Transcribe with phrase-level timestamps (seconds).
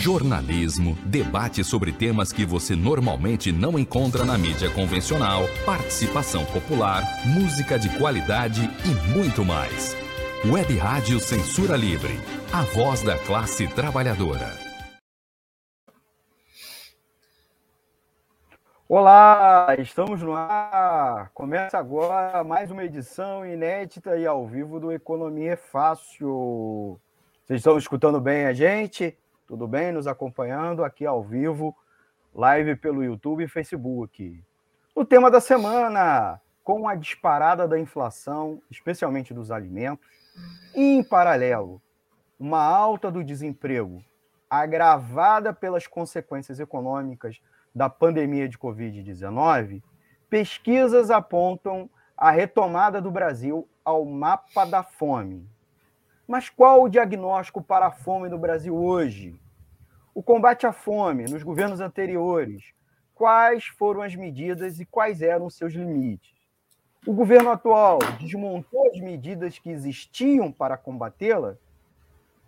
[0.00, 7.78] jornalismo, debate sobre temas que você normalmente não encontra na mídia convencional, participação popular, música
[7.78, 9.94] de qualidade e muito mais.
[10.50, 12.14] Web Rádio Censura Livre,
[12.50, 14.48] a voz da classe trabalhadora.
[18.88, 21.30] Olá, estamos no ar.
[21.34, 26.98] Começa agora mais uma edição inédita e ao vivo do Economia é Fácil.
[27.44, 29.19] Vocês estão escutando bem a gente?
[29.50, 29.90] Tudo bem?
[29.90, 31.76] Nos acompanhando aqui ao vivo,
[32.32, 34.44] live pelo YouTube e Facebook.
[34.94, 40.06] O tema da semana, com a disparada da inflação, especialmente dos alimentos,
[40.72, 41.82] e, em paralelo,
[42.38, 44.04] uma alta do desemprego
[44.48, 47.40] agravada pelas consequências econômicas
[47.74, 49.82] da pandemia de Covid-19,
[50.28, 55.44] pesquisas apontam a retomada do Brasil ao mapa da fome.
[56.30, 59.34] Mas qual o diagnóstico para a fome no Brasil hoje?
[60.14, 62.72] O combate à fome nos governos anteriores,
[63.12, 66.32] quais foram as medidas e quais eram os seus limites?
[67.04, 71.56] O governo atual desmontou as medidas que existiam para combatê-la?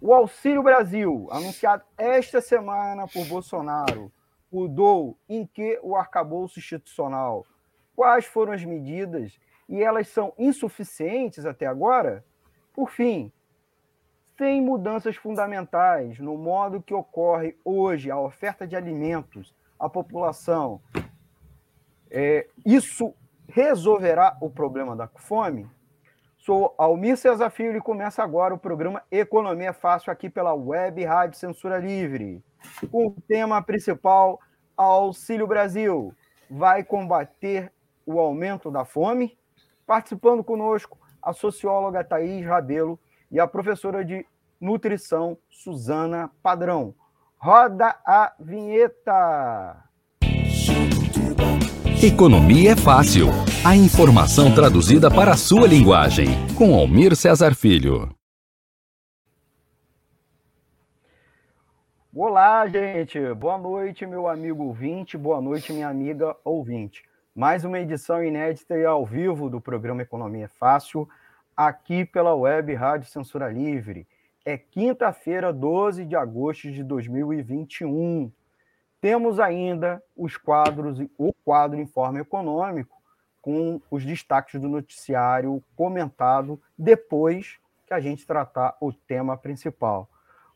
[0.00, 4.12] O Auxílio Brasil, anunciado esta semana por Bolsonaro,
[4.52, 7.44] mudou em que o arcabouço institucional?
[7.96, 12.24] Quais foram as medidas e elas são insuficientes até agora?
[12.72, 13.32] Por fim,
[14.42, 20.80] sem mudanças fundamentais no modo que ocorre hoje a oferta de alimentos à população,
[22.10, 23.14] é, isso
[23.48, 25.70] resolverá o problema da fome?
[26.36, 31.38] Sou Almir Cesar Filho e começa agora o programa Economia Fácil aqui pela Web Rádio
[31.38, 32.42] Censura Livre.
[32.90, 34.40] Com o tema principal,
[34.76, 36.12] Auxílio Brasil
[36.50, 37.70] vai combater
[38.04, 39.38] o aumento da fome?
[39.86, 42.98] Participando conosco a socióloga Thaís Rabelo
[43.32, 44.26] e a professora de
[44.60, 46.94] nutrição Suzana Padrão.
[47.38, 49.84] Roda a vinheta!
[52.04, 53.28] Economia é fácil.
[53.64, 56.26] A informação traduzida para a sua linguagem.
[56.58, 58.14] Com Almir Cesar Filho.
[62.14, 63.18] Olá, gente.
[63.34, 65.16] Boa noite, meu amigo ouvinte.
[65.16, 67.02] Boa noite, minha amiga ouvinte.
[67.34, 71.08] Mais uma edição inédita e ao vivo do programa Economia é Fácil,
[71.56, 74.06] aqui pela web Rádio Censura Livre.
[74.44, 78.32] É quinta-feira, 12 de agosto de 2021.
[79.00, 83.00] Temos ainda os quadros, o quadro Informe Econômico,
[83.40, 90.08] com os destaques do noticiário comentado depois que a gente tratar o tema principal.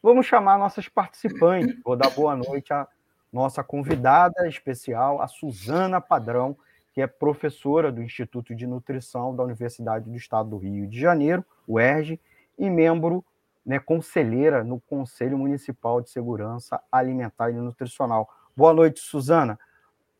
[0.02, 1.80] Vamos chamar nossas participantes.
[1.84, 2.86] Vou dar boa noite à
[3.32, 6.56] nossa convidada especial, a Suzana Padrão,
[6.96, 11.44] que é professora do Instituto de Nutrição da Universidade do Estado do Rio de Janeiro,
[11.66, 12.18] o ERJ,
[12.58, 13.22] e membro
[13.66, 18.26] né, conselheira no Conselho Municipal de Segurança Alimentar e Nutricional.
[18.56, 19.60] Boa noite, Suzana.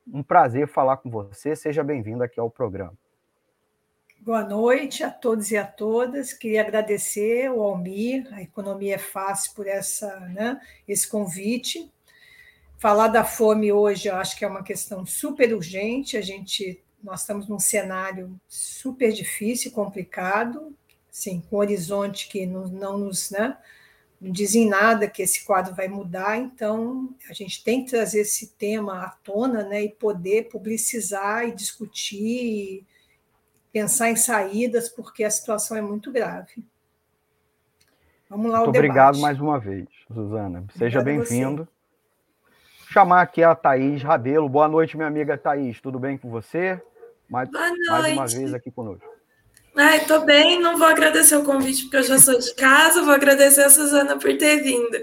[0.07, 1.57] Um prazer falar com você.
[1.57, 2.93] Seja bem-vinda aqui ao programa.
[4.21, 6.35] Boa noite a todos e a todas.
[6.35, 11.91] Queria agradecer ao Almir, a Economia é Fácil, por essa, né, esse convite.
[12.79, 16.17] Falar da fome hoje, eu acho que é uma questão super urgente.
[16.17, 20.75] A gente, nós estamos num cenário super difícil, complicado,
[21.11, 23.57] sim, com um horizonte que não, não nos né,
[24.21, 28.49] não dizem nada que esse quadro vai mudar, então a gente tem que trazer esse
[28.55, 32.87] tema à tona né, e poder publicizar e discutir, e
[33.73, 36.65] pensar em saídas, porque a situação é muito grave.
[38.29, 40.65] Vamos lá, muito obrigado mais uma vez, Suzana.
[40.77, 41.69] Seja bem-vindo.
[42.97, 44.49] Chamar aqui a Thaís Rabelo.
[44.49, 45.79] Boa noite, minha amiga Thaís.
[45.83, 46.81] Tudo bem com você?
[47.29, 48.15] Mais, Boa noite.
[48.17, 49.05] mais uma vez aqui conosco.
[49.77, 53.13] Ai, tô bem, não vou agradecer o convite porque eu já sou de casa, vou
[53.13, 54.97] agradecer a Suzana por ter vindo.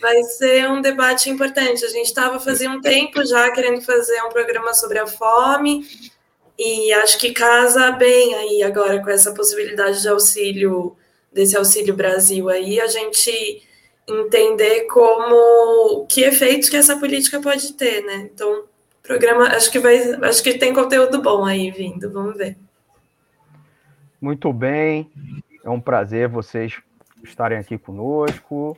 [0.00, 1.84] Vai ser um debate importante.
[1.84, 5.86] A gente estava fazendo um tempo já querendo fazer um programa sobre a fome
[6.58, 10.96] e acho que casa bem aí agora com essa possibilidade de auxílio,
[11.30, 13.67] desse auxílio Brasil aí, a gente
[14.08, 18.30] entender como que efeitos que essa política pode ter, né?
[18.32, 18.64] Então,
[19.02, 22.56] programa, acho que vai, acho que tem conteúdo bom aí vindo, vamos ver.
[24.20, 25.10] Muito bem,
[25.62, 26.80] é um prazer vocês
[27.22, 28.76] estarem aqui conosco.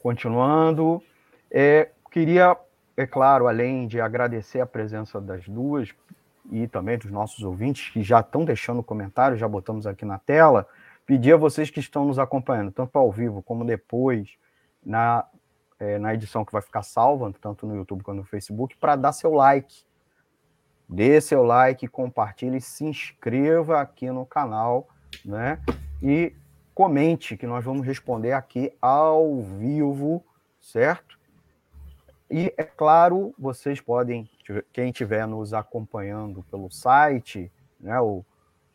[0.00, 1.02] Continuando,
[1.50, 2.56] é, queria,
[2.96, 5.88] é claro, além de agradecer a presença das duas
[6.52, 10.68] e também dos nossos ouvintes que já estão deixando comentários, já botamos aqui na tela,
[11.04, 14.28] pedir a vocês que estão nos acompanhando, tanto ao vivo como depois,
[14.86, 15.26] na,
[15.78, 19.12] é, na edição que vai ficar salva, tanto no YouTube quanto no Facebook, para dar
[19.12, 19.84] seu like
[20.88, 24.88] dê seu like, compartilhe, se inscreva aqui no canal,
[25.24, 25.60] né?
[26.02, 26.32] E
[26.74, 30.24] comente, que nós vamos responder aqui ao vivo,
[30.60, 31.18] certo?
[32.30, 34.28] E, é claro, vocês podem,
[34.72, 38.24] quem estiver nos acompanhando pelo site, né, o,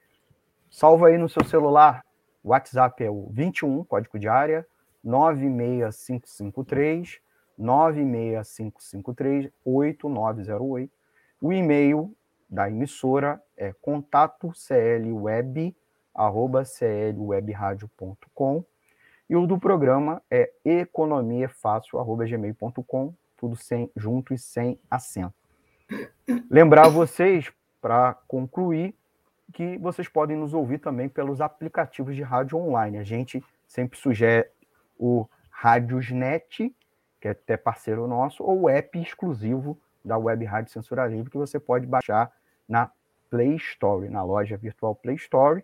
[0.69, 2.05] Salva aí no seu celular.
[2.43, 4.65] WhatsApp é o 21, código de área,
[5.03, 7.21] 96553
[7.57, 10.93] 96553 8908.
[11.41, 12.15] O e-mail
[12.49, 15.75] da emissora é contato clweb,
[19.29, 25.33] e o do programa é economiafácil.gmail.com, tudo sem, junto e sem acento.
[26.49, 27.49] Lembrar vocês,
[27.81, 28.93] para concluir,
[29.53, 32.97] que vocês podem nos ouvir também pelos aplicativos de rádio online.
[32.97, 34.49] A gente sempre sugere
[34.97, 36.73] o Radiosnet,
[37.21, 41.37] que é até parceiro nosso, ou o app exclusivo da Web Rádio Censura Livre, que
[41.37, 42.31] você pode baixar
[42.67, 42.91] na
[43.29, 45.63] Play Store, na loja virtual Play Store.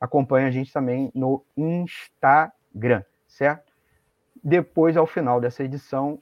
[0.00, 3.04] Acompanhe a gente também no Instagram
[3.34, 3.72] certo?
[4.42, 6.20] Depois, ao final dessa edição,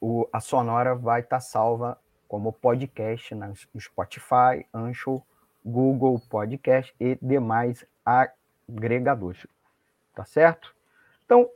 [0.00, 1.98] o, a sonora vai estar tá salva
[2.28, 5.22] como podcast no Spotify, Anchor,
[5.64, 9.46] Google Podcast e demais agregadores.
[10.14, 10.74] Tá certo?
[11.24, 11.48] Então,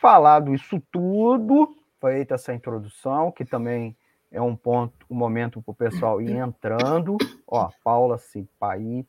[0.00, 3.96] falado isso tudo, feita essa introdução, que também
[4.30, 7.16] é um ponto, um momento para o pessoal ir entrando.
[7.46, 9.04] Ó, Paula Cipai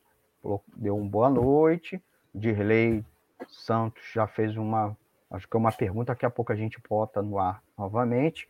[0.76, 2.02] deu uma boa noite.
[2.34, 3.04] Dirley
[3.48, 4.96] Santos já fez uma,
[5.30, 8.48] acho que é uma pergunta, daqui a pouco a gente bota no ar novamente.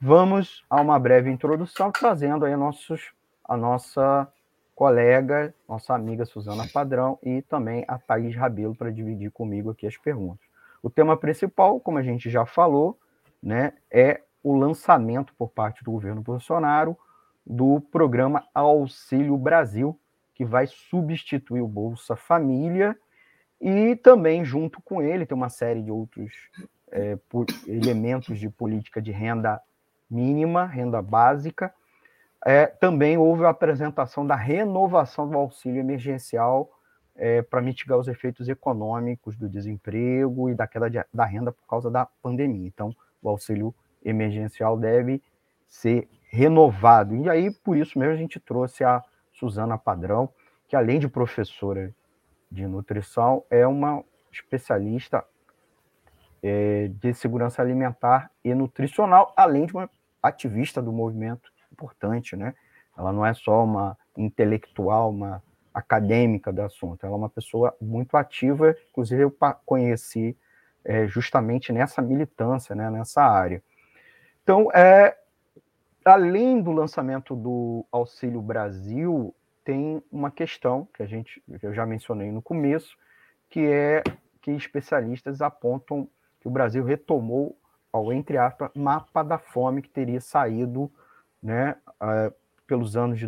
[0.00, 3.12] Vamos a uma breve introdução, trazendo aí nossos,
[3.44, 4.30] a nossa
[4.74, 9.96] colega, nossa amiga Suzana Padrão e também a Thaís Rabelo para dividir comigo aqui as
[9.96, 10.45] perguntas.
[10.86, 12.96] O tema principal, como a gente já falou,
[13.42, 16.96] né, é o lançamento por parte do governo Bolsonaro
[17.44, 19.98] do programa Auxílio Brasil,
[20.32, 22.96] que vai substituir o Bolsa Família
[23.60, 26.32] e também, junto com ele, tem uma série de outros
[26.92, 27.18] é,
[27.66, 29.60] elementos de política de renda
[30.08, 31.74] mínima, renda básica.
[32.44, 36.70] É, também houve a apresentação da renovação do auxílio emergencial
[37.16, 41.66] é, para mitigar os efeitos econômicos do desemprego e da queda de, da renda por
[41.66, 42.66] causa da pandemia.
[42.66, 43.74] Então, o auxílio
[44.04, 45.22] emergencial deve
[45.68, 47.16] ser renovado.
[47.16, 49.02] E aí, por isso mesmo, a gente trouxe a
[49.32, 50.28] Suzana Padrão,
[50.68, 51.94] que além de professora
[52.50, 55.24] de nutrição, é uma especialista
[56.42, 59.90] é, de segurança alimentar e nutricional, além de uma
[60.22, 62.54] ativista do movimento importante, né?
[62.96, 65.42] Ela não é só uma intelectual, uma
[65.76, 69.36] acadêmica do assunto, ela é uma pessoa muito ativa, inclusive eu
[69.66, 70.34] conheci
[70.82, 73.62] é, justamente nessa militância, né, nessa área.
[74.42, 75.14] Então, é,
[76.02, 81.84] além do lançamento do Auxílio Brasil, tem uma questão que a gente que eu já
[81.84, 82.96] mencionei no começo,
[83.50, 84.02] que é
[84.40, 86.08] que especialistas apontam
[86.40, 87.54] que o Brasil retomou
[87.92, 90.90] ao entre aspas mapa da fome que teria saído,
[91.42, 92.32] né, uh,
[92.66, 93.26] pelos anos de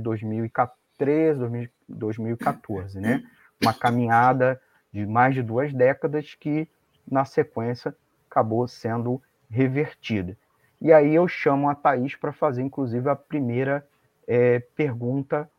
[0.99, 3.25] 2013, 2014, né?
[3.61, 4.61] Uma caminhada
[4.93, 6.69] de mais de duas décadas que
[7.11, 7.95] na sequência
[8.29, 10.37] acabou sendo revertida.
[10.81, 13.87] E aí eu chamo a Thaís para fazer, inclusive, a primeira
[14.27, 15.51] é, pergunta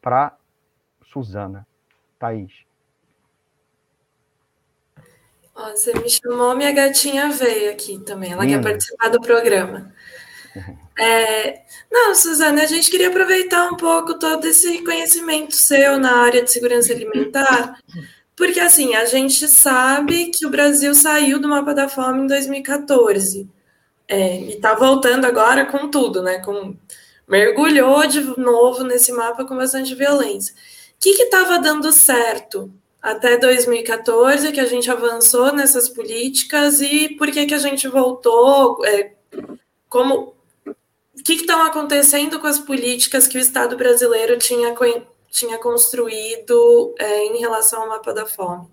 [0.00, 0.36] para
[1.02, 1.66] Suzana.
[2.18, 2.52] Thaís.
[5.54, 8.32] Ó, você me chamou, minha gatinha veio aqui também.
[8.32, 9.92] Ela quer participar do programa.
[10.98, 16.42] É, não, Suzana, a gente queria aproveitar um pouco todo esse conhecimento seu na área
[16.42, 17.78] de segurança alimentar,
[18.36, 23.48] porque assim, a gente sabe que o Brasil saiu do mapa da fome em 2014
[24.08, 26.38] é, e está voltando agora com tudo, né?
[26.38, 26.74] Com
[27.28, 30.54] mergulhou de novo nesse mapa com bastante violência.
[30.54, 30.56] O
[30.98, 37.46] que estava dando certo até 2014, que a gente avançou nessas políticas e por que,
[37.46, 38.84] que a gente voltou?
[38.86, 39.12] É,
[39.88, 40.34] como
[41.18, 44.72] o que estão acontecendo com as políticas que o Estado brasileiro tinha,
[45.28, 48.68] tinha construído é, em relação ao mapa da fome?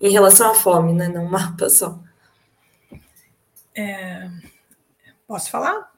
[0.00, 1.08] Em relação à fome, né?
[1.08, 1.98] Não mapa só.
[3.74, 4.28] É,
[5.26, 5.92] posso falar?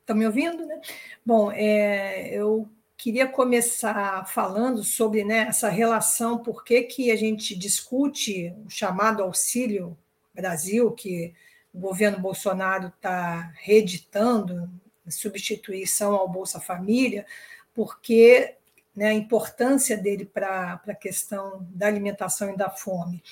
[0.00, 0.80] Estão me ouvindo, né?
[1.24, 7.56] Bom, é, eu queria começar falando sobre né, essa relação, por que, que a gente
[7.56, 9.96] discute o chamado Auxílio
[10.34, 11.32] Brasil, que
[11.72, 14.68] o governo Bolsonaro está reeditando,
[15.10, 17.26] substituição ao Bolsa Família,
[17.74, 18.56] porque
[18.94, 23.22] né, a importância dele para a questão da alimentação e da fome.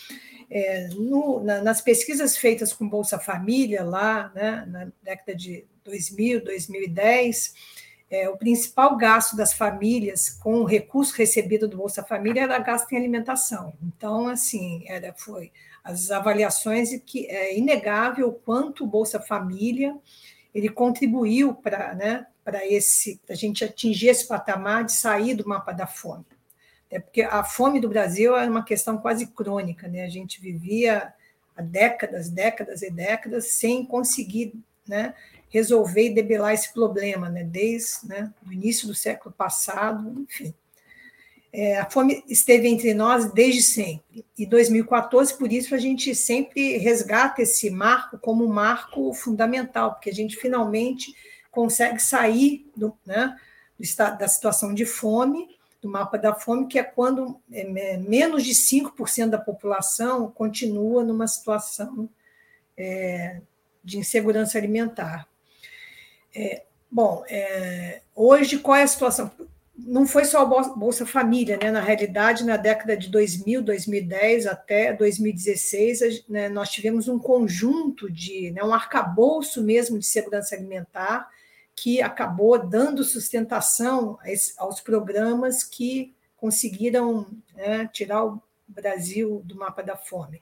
[0.50, 6.44] É, no, na, nas pesquisas feitas com Bolsa Família, lá né, na década de 2000,
[6.44, 7.54] 2010,
[8.10, 12.90] é, o principal gasto das famílias com o recurso recebido do Bolsa Família era gasto
[12.92, 13.74] em alimentação.
[13.82, 15.52] Então, assim, era, foi
[15.84, 19.94] as avaliações e que é inegável o quanto o Bolsa Família
[20.54, 25.72] ele contribuiu para né, para esse a gente atingir esse patamar de sair do mapa
[25.72, 26.24] da fome.
[26.90, 30.04] É porque a fome do Brasil era uma questão quase crônica, né?
[30.04, 31.12] A gente vivia
[31.54, 34.54] há décadas, décadas e décadas sem conseguir,
[34.86, 35.14] né,
[35.50, 37.44] resolver e debelar esse problema, né?
[37.44, 40.54] Desde né, o início do século passado, enfim.
[41.52, 44.24] É, a fome esteve entre nós desde sempre.
[44.36, 50.10] E 2014, por isso, a gente sempre resgata esse marco como um marco fundamental, porque
[50.10, 51.14] a gente finalmente
[51.50, 53.36] consegue sair do, né,
[54.18, 55.48] da situação de fome,
[55.80, 61.26] do mapa da fome, que é quando é, menos de 5% da população continua numa
[61.26, 62.08] situação
[62.76, 63.40] é,
[63.82, 65.26] de insegurança alimentar.
[66.34, 69.30] É, bom, é, hoje qual é a situação?
[69.78, 71.70] Não foi só a Bolsa Família, né?
[71.70, 78.50] na realidade, na década de 2000, 2010 até 2016, né, nós tivemos um conjunto de,
[78.50, 81.28] né, um arcabouço mesmo de segurança alimentar
[81.76, 84.18] que acabou dando sustentação
[84.56, 90.40] aos programas que conseguiram né, tirar o Brasil do mapa da fome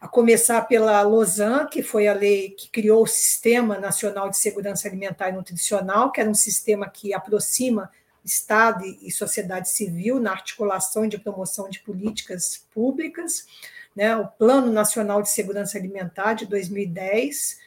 [0.00, 4.86] a começar pela Lausanne, que foi a lei que criou o Sistema Nacional de Segurança
[4.86, 7.90] Alimentar e Nutricional, que era um sistema que aproxima
[8.24, 13.46] Estado e sociedade civil na articulação de promoção de políticas públicas,
[13.94, 14.16] né?
[14.16, 17.58] o Plano Nacional de Segurança Alimentar de 2010,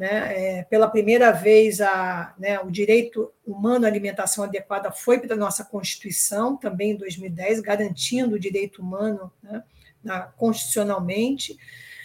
[0.00, 0.58] né?
[0.58, 5.38] É, pela primeira vez a, né, o direito humano à alimentação adequada foi para a
[5.38, 9.62] nossa Constituição, também em 2010, garantindo o direito humano né,
[10.02, 11.58] na, constitucionalmente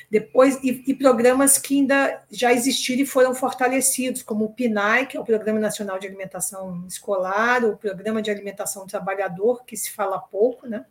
[0.10, 5.18] depois e, e, programas que ainda já existiram e foram fortalecidos, como o PNAE, que
[5.18, 9.92] é o Programa Nacional de Alimentação Escolar, o Programa de Alimentação do Trabalhador, que se
[9.92, 10.86] fala pouco, né?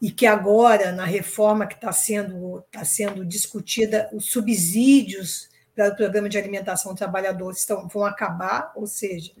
[0.00, 5.96] E que agora, na reforma que está sendo, tá sendo discutida, os subsídios para o
[5.96, 9.32] Programa de Alimentação do Trabalhador estão, vão acabar, ou seja,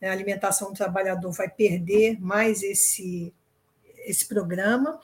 [0.00, 3.32] né, a alimentação do trabalhador vai perder mais esse,
[4.04, 5.00] esse programa.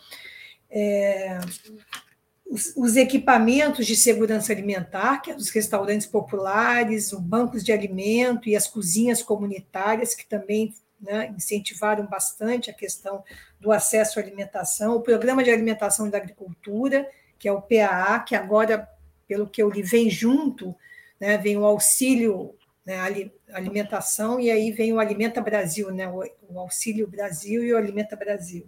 [0.71, 1.39] É,
[2.51, 8.49] os, os, equipamentos de segurança alimentar, que é os restaurantes populares, os bancos de alimento
[8.49, 13.23] e as cozinhas comunitárias, que também né, incentivaram bastante a questão
[13.61, 18.35] do acesso à alimentação, o Programa de Alimentação da Agricultura, que é o PAA, que
[18.35, 18.89] agora,
[19.29, 20.75] pelo que eu li, vem junto,
[21.21, 22.55] né, vem o auxílio
[22.85, 22.99] né,
[23.53, 28.17] alimentação, e aí vem o Alimenta Brasil, né, o, o Auxílio Brasil e o Alimenta
[28.17, 28.67] Brasil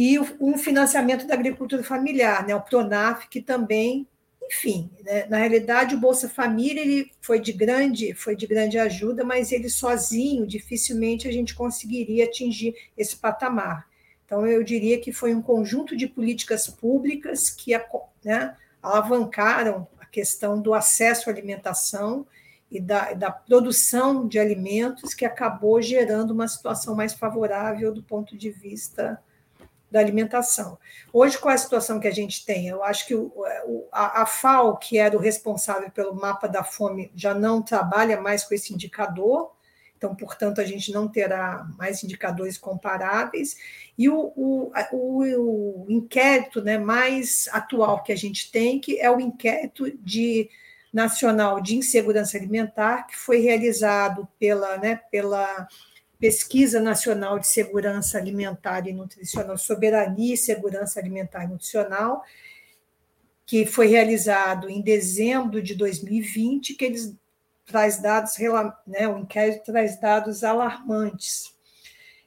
[0.00, 4.06] e um financiamento da agricultura familiar, né, o Pronaf, que também,
[4.48, 9.24] enfim, né, na realidade o Bolsa Família ele foi de grande, foi de grande ajuda,
[9.24, 13.88] mas ele sozinho dificilmente a gente conseguiria atingir esse patamar.
[14.24, 17.72] Então eu diria que foi um conjunto de políticas públicas que
[18.24, 22.24] né, alavancaram a questão do acesso à alimentação
[22.70, 28.36] e da, da, produção de alimentos que acabou gerando uma situação mais favorável do ponto
[28.36, 29.20] de vista
[29.90, 30.78] da alimentação.
[31.12, 32.68] Hoje, qual é a situação que a gente tem?
[32.68, 33.32] Eu acho que o,
[33.90, 38.44] a, a FAO, que era o responsável pelo mapa da fome, já não trabalha mais
[38.44, 39.50] com esse indicador,
[39.98, 43.56] então, portanto, a gente não terá mais indicadores comparáveis.
[43.98, 44.32] E o,
[44.92, 50.48] o, inquérito né, mais atual que a gente tem, que é o inquérito de
[50.92, 55.68] nacional de insegurança alimentar, que foi realizado pela, né, pela
[56.18, 62.24] Pesquisa Nacional de Segurança Alimentar e Nutricional, Soberania e Segurança Alimentar e Nutricional,
[63.46, 67.14] que foi realizado em dezembro de 2020, que eles
[67.64, 68.36] traz dados,
[68.86, 71.54] né, o inquérito traz dados alarmantes.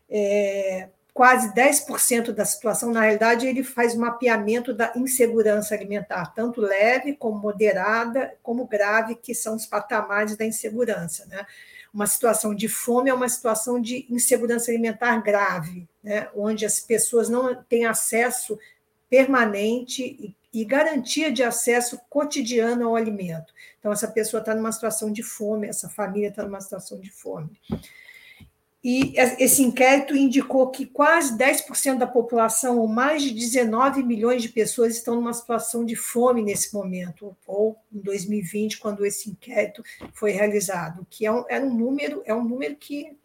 [0.09, 7.15] É, quase 10% da situação, na realidade, ele faz mapeamento da insegurança alimentar, tanto leve
[7.15, 11.25] como moderada, como grave, que são os patamares da insegurança.
[11.25, 11.45] Né?
[11.93, 16.29] Uma situação de fome é uma situação de insegurança alimentar grave, né?
[16.35, 18.57] onde as pessoas não têm acesso
[19.09, 23.53] permanente e, garantia de acesso cotidiano ao alimento.
[23.79, 27.49] Então, essa pessoa está numa situação de fome, essa família está numa situação de fome.
[28.83, 34.49] E esse inquérito indicou que quase 10% da população, ou mais de 19 milhões de
[34.49, 39.83] pessoas, estão numa situação de fome nesse momento, ou em 2020, quando esse inquérito
[40.13, 43.15] foi realizado, que é um, era um número, é um número que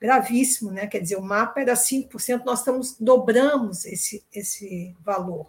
[0.00, 0.86] gravíssimo, né?
[0.86, 5.46] Quer dizer, o mapa era 5%, nós estamos dobramos esse, esse valor.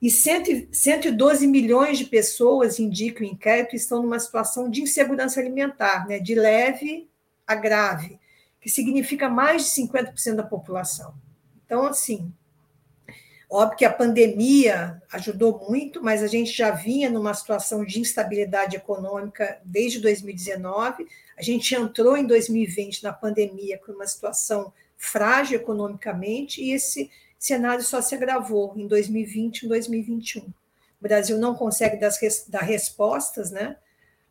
[0.00, 6.06] E 100, 112 milhões de pessoas, indica o inquérito, estão numa situação de insegurança alimentar,
[6.06, 6.18] né?
[6.18, 7.08] de leve
[7.46, 8.18] a grave,
[8.66, 11.14] que significa mais de 50% da população.
[11.64, 12.32] Então, assim,
[13.48, 18.74] óbvio que a pandemia ajudou muito, mas a gente já vinha numa situação de instabilidade
[18.74, 21.06] econômica desde 2019.
[21.38, 27.08] A gente entrou em 2020 na pandemia com uma situação frágil economicamente e esse
[27.38, 30.42] cenário só se agravou em 2020 e 2021.
[30.42, 30.52] O
[31.00, 33.76] Brasil não consegue dar, respostas né,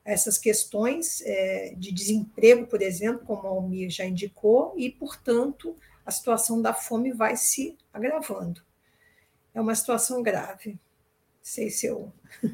[0.06, 6.12] essas questões é, de desemprego, por exemplo, como a Almir já indicou, e, portanto, a
[6.12, 8.62] situação da fome vai se agravando.
[9.54, 10.72] É uma situação grave.
[10.72, 10.78] Não
[11.42, 12.14] sei se eu.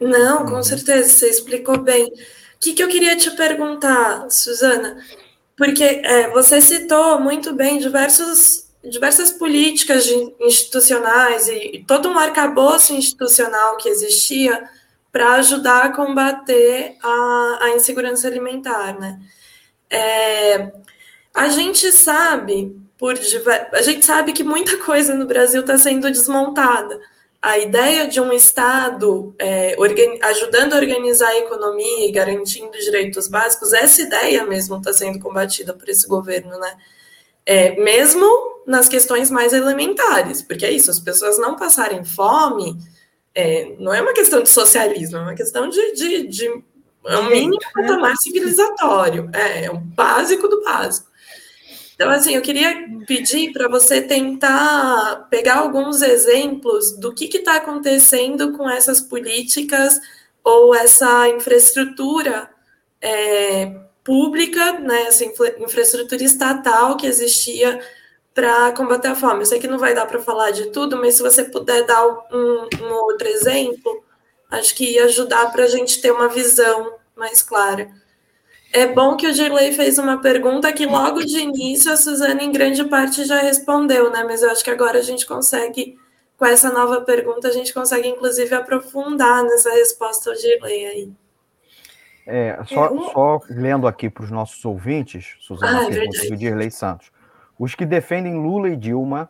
[0.00, 2.06] Não, com certeza, você explicou bem.
[2.06, 5.02] O que, que eu queria te perguntar, Suzana?
[5.56, 10.06] Porque é, você citou muito bem diversos diversas políticas
[10.40, 14.68] institucionais e, todo um arcabouço institucional que existia
[15.10, 19.20] para ajudar a combater a, a insegurança alimentar, né?
[19.90, 20.72] É,
[21.34, 23.14] a gente sabe por
[23.72, 27.00] a gente sabe que muita coisa no Brasil está sendo desmontada.
[27.40, 29.76] A ideia de um Estado é,
[30.22, 35.72] ajudando a organizar a economia e garantindo direitos básicos, essa ideia mesmo está sendo combatida
[35.72, 36.76] por esse governo, né?
[37.46, 38.26] É, mesmo
[38.66, 42.76] nas questões mais elementares, porque é isso, as pessoas não passarem fome
[43.38, 46.46] é, não é uma questão de socialismo, é uma questão de, de, de
[47.06, 51.08] é um mínimo patamar civilizatório, é, é o básico do básico.
[51.94, 52.74] Então, assim, eu queria
[53.06, 60.00] pedir para você tentar pegar alguns exemplos do que está acontecendo com essas políticas
[60.42, 62.50] ou essa infraestrutura
[63.00, 67.80] é, pública, né, essa infraestrutura estatal que existia
[68.34, 69.40] para combater a fome.
[69.40, 72.06] Eu sei que não vai dar para falar de tudo, mas se você puder dar
[72.06, 74.04] um, um outro exemplo,
[74.50, 77.90] acho que ia ajudar para a gente ter uma visão mais clara.
[78.72, 82.52] É bom que o Dirley fez uma pergunta que logo de início a Suzana, em
[82.52, 84.22] grande parte, já respondeu, né?
[84.24, 85.96] Mas eu acho que agora a gente consegue,
[86.36, 91.12] com essa nova pergunta, a gente consegue, inclusive, aprofundar nessa resposta ao Dirley aí.
[92.26, 93.10] É, só, é, um...
[93.10, 97.10] só lendo aqui para os nossos ouvintes, Suzana ah, é do Dirley Santos.
[97.58, 99.28] Os que defendem Lula e Dilma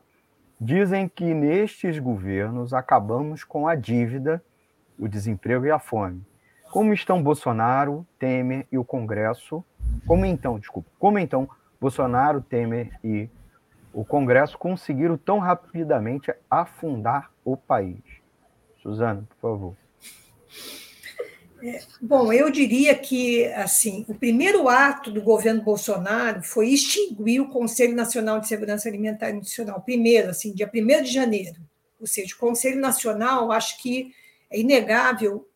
[0.61, 4.43] dizem que nestes governos acabamos com a dívida,
[4.99, 6.23] o desemprego e a fome.
[6.71, 9.65] Como estão Bolsonaro, Temer e o Congresso?
[10.07, 11.49] Como então, desculpa, como então
[11.81, 13.31] Bolsonaro, Temer e
[13.95, 18.03] o Congresso conseguiram tão rapidamente afundar o país?
[18.83, 19.77] Suzana, por favor.
[21.63, 27.49] É, bom, eu diria que assim o primeiro ato do governo Bolsonaro foi extinguir o
[27.49, 29.81] Conselho Nacional de Segurança Alimentar e Nutricional.
[29.81, 31.57] Primeiro, assim, dia 1 de janeiro.
[32.01, 34.13] Ou seja, o Conselho Nacional, acho que
[34.51, 35.49] é inegável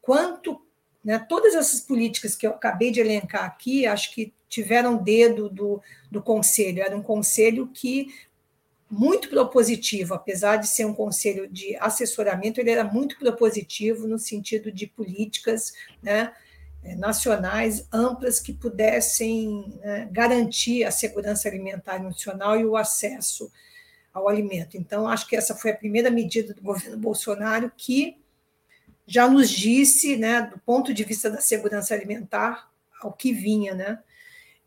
[0.00, 0.60] quanto
[1.04, 5.80] né, todas essas políticas que eu acabei de elencar aqui, acho que tiveram dedo do,
[6.10, 6.82] do conselho.
[6.82, 8.12] Era um conselho que
[8.90, 14.72] muito propositivo, apesar de ser um conselho de assessoramento, ele era muito propositivo no sentido
[14.72, 15.72] de políticas
[16.02, 16.32] né,
[16.82, 23.50] eh, nacionais amplas que pudessem né, garantir a segurança alimentar nutricional e o acesso
[24.12, 24.76] ao alimento.
[24.76, 28.18] Então, acho que essa foi a primeira medida do governo Bolsonaro que
[29.06, 32.68] já nos disse, né, do ponto de vista da segurança alimentar,
[33.00, 33.98] ao que vinha, né?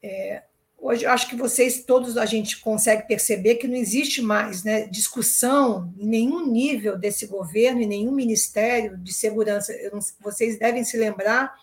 [0.02, 0.44] É,
[0.84, 5.94] hoje acho que vocês todos a gente consegue perceber que não existe mais né, discussão
[5.98, 9.74] em nenhum nível desse governo, em nenhum ministério de segurança.
[9.92, 11.56] Não, vocês devem se lembrar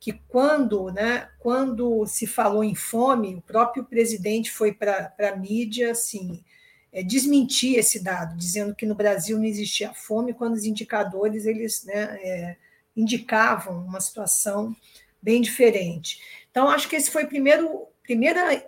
[0.00, 5.92] que quando, né, quando se falou em fome, o próprio presidente foi para a mídia
[5.92, 6.44] assim,
[6.92, 11.84] é, desmentir esse dado, dizendo que no Brasil não existia fome, quando os indicadores eles
[11.84, 12.56] né, é,
[12.96, 14.74] indicavam uma situação
[15.22, 16.20] bem diferente.
[16.50, 18.64] Então, acho que esse foi o primeiro primeira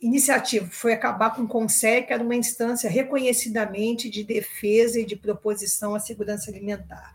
[0.00, 5.14] iniciativa foi acabar com o CONSEC, que era uma instância reconhecidamente de defesa e de
[5.14, 7.14] proposição à segurança alimentar.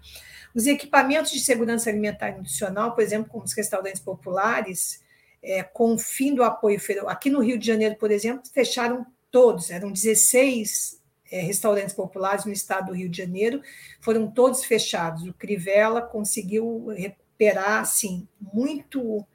[0.54, 5.02] Os equipamentos de segurança alimentar e nutricional, por exemplo, como os restaurantes populares,
[5.42, 9.72] é, com o fim do apoio aqui no Rio de Janeiro, por exemplo, fecharam todos,
[9.72, 13.62] eram 16 é, restaurantes populares no estado do Rio de Janeiro,
[14.00, 15.26] foram todos fechados.
[15.28, 19.26] O Crivella conseguiu recuperar assim muito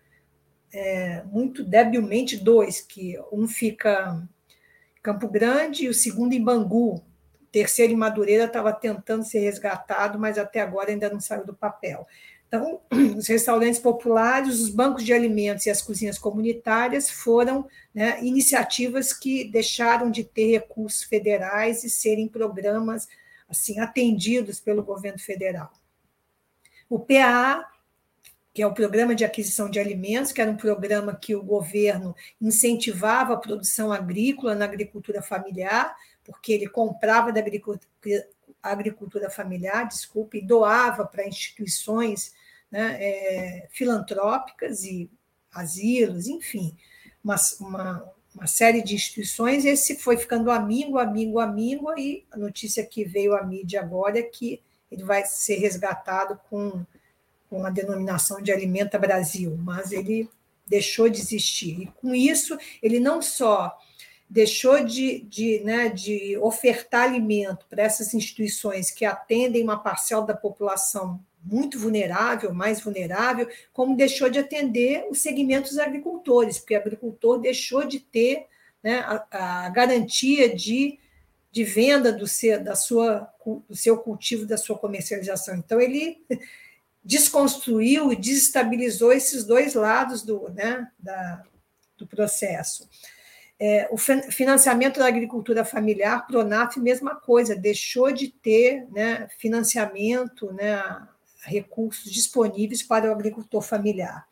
[0.72, 4.22] é, muito debilmente dois, que um fica
[4.96, 6.96] em Campo Grande e o segundo em Bangu.
[6.96, 11.54] O terceiro em Madureira estava tentando ser resgatado, mas até agora ainda não saiu do
[11.54, 12.06] papel.
[12.48, 12.80] Então,
[13.16, 19.44] os restaurantes populares, os bancos de alimentos e as cozinhas comunitárias foram né, iniciativas que
[19.44, 23.06] deixaram de ter recursos federais e serem programas
[23.48, 25.72] assim atendidos pelo governo federal.
[26.88, 27.66] O PA,
[28.58, 32.12] que é o Programa de Aquisição de Alimentos, que era um programa que o governo
[32.40, 35.94] incentivava a produção agrícola na agricultura familiar,
[36.24, 37.38] porque ele comprava da
[38.60, 42.34] agricultura, familiar, desculpe, e doava para instituições
[42.68, 45.08] né, é, filantrópicas e
[45.52, 46.76] asilos, enfim,
[47.22, 49.64] uma, uma, uma, série de instituições.
[49.64, 54.22] Esse foi ficando amigo, amigo, amigo, e a notícia que veio à mídia agora é
[54.22, 56.84] que ele vai ser resgatado com,
[57.48, 60.28] com a denominação de Alimenta Brasil, mas ele
[60.66, 61.82] deixou de existir.
[61.82, 63.76] E com isso, ele não só
[64.28, 70.34] deixou de, de, né, de ofertar alimento para essas instituições que atendem uma parcela da
[70.34, 76.78] população muito vulnerável, mais vulnerável, como deixou de atender os segmentos dos agricultores, porque o
[76.78, 78.46] agricultor deixou de ter
[78.82, 80.98] né, a, a, garantia de,
[81.50, 83.32] de venda do seu, da sua,
[83.66, 85.56] do seu cultivo, da sua comercialização.
[85.56, 86.22] Então, ele
[87.04, 91.42] desconstruiu e desestabilizou esses dois lados do, né, da,
[91.96, 92.88] do processo.
[93.60, 100.80] É, o financiamento da agricultura familiar, Pronaf, mesma coisa, deixou de ter né, financiamento, né,
[101.42, 104.26] recursos disponíveis para o agricultor familiar.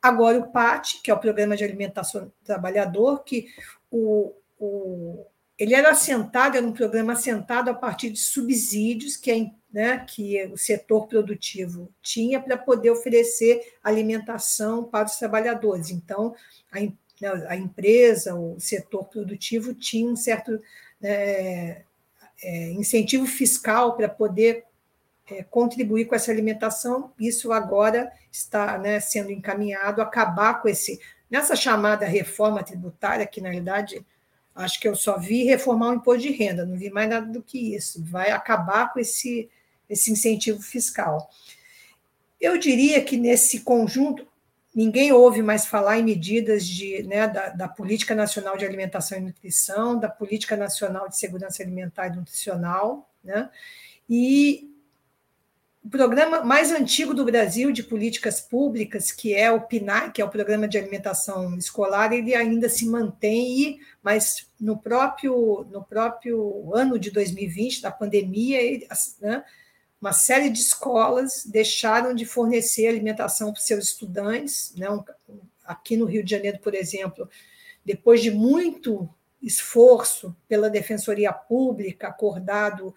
[0.00, 3.46] Agora, o PAT, que é o Programa de Alimentação do Trabalhador, que
[3.88, 5.24] o, o,
[5.56, 9.36] ele era assentado, era um programa assentado a partir de subsídios que, a,
[9.72, 15.90] né, que o setor produtivo tinha para poder oferecer alimentação para os trabalhadores.
[15.90, 16.34] Então,
[16.70, 16.92] a, né,
[17.48, 20.60] a empresa, o setor produtivo tinha um certo
[21.02, 21.82] é,
[22.42, 24.64] é, incentivo fiscal para poder
[25.30, 27.12] é, contribuir com essa alimentação.
[27.18, 31.00] Isso agora está né, sendo encaminhado, acabar com esse.
[31.30, 34.04] Nessa chamada reforma tributária, que na realidade
[34.54, 37.42] acho que eu só vi reformar o imposto de renda, não vi mais nada do
[37.42, 38.04] que isso.
[38.04, 39.48] Vai acabar com esse,
[39.88, 41.30] esse incentivo fiscal.
[42.40, 44.26] Eu diria que nesse conjunto,
[44.74, 49.20] ninguém ouve mais falar em medidas de, né, da, da, Política Nacional de Alimentação e
[49.20, 53.48] Nutrição, da Política Nacional de Segurança Alimentar e Nutricional, né?
[54.08, 54.72] E
[55.84, 60.24] o programa mais antigo do Brasil de políticas públicas, que é o PNAE, que é
[60.24, 66.98] o Programa de Alimentação Escolar, ele ainda se mantém, mas no próprio, no próprio ano
[67.00, 68.86] de 2020, da pandemia, ele,
[69.20, 69.44] né,
[70.02, 74.74] uma série de escolas deixaram de fornecer alimentação para seus estudantes.
[74.76, 74.86] Né?
[75.64, 77.30] Aqui no Rio de Janeiro, por exemplo,
[77.84, 79.08] depois de muito
[79.40, 82.92] esforço pela Defensoria Pública, acordado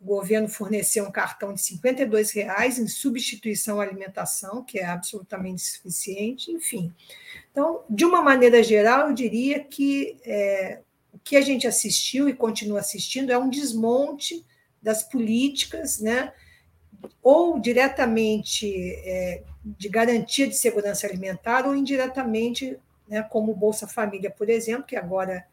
[0.00, 5.62] o governo forneceu um cartão de 52 reais em substituição à alimentação, que é absolutamente
[5.62, 6.92] suficiente, enfim.
[7.52, 10.80] Então, de uma maneira geral, eu diria que é,
[11.12, 14.44] o que a gente assistiu e continua assistindo é um desmonte
[14.82, 16.32] das políticas, né,
[17.22, 24.48] ou diretamente é, de garantia de segurança alimentar, ou indiretamente, né, como Bolsa Família, por
[24.48, 25.46] exemplo, que agora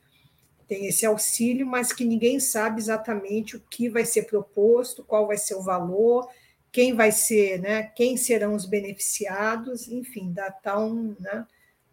[0.67, 5.37] tem esse auxílio, mas que ninguém sabe exatamente o que vai ser proposto, qual vai
[5.37, 6.27] ser o valor,
[6.71, 11.45] quem vai ser, né, quem serão os beneficiados, enfim, dá tá um, né,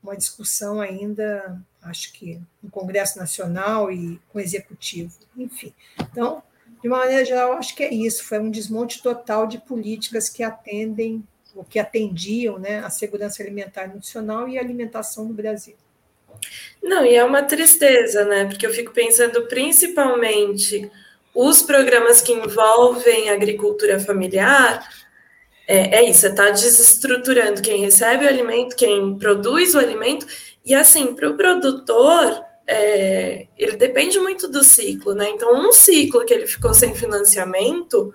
[0.03, 5.72] uma discussão ainda, acho que no Congresso Nacional e com o Executivo, enfim.
[5.99, 6.42] Então,
[6.82, 10.42] de uma maneira geral, acho que é isso, foi um desmonte total de políticas que
[10.42, 15.74] atendem, ou que atendiam né, a segurança alimentar e nutricional e a alimentação no Brasil.
[16.82, 18.44] Não, e é uma tristeza, né?
[18.44, 20.90] Porque eu fico pensando principalmente
[21.34, 24.86] os programas que envolvem agricultura familiar.
[25.66, 30.26] É, é isso, você está desestruturando quem recebe o alimento, quem produz o alimento,
[30.64, 35.29] e assim, para o produtor, é, ele depende muito do ciclo, né?
[35.31, 38.12] Então, um ciclo que ele ficou sem financiamento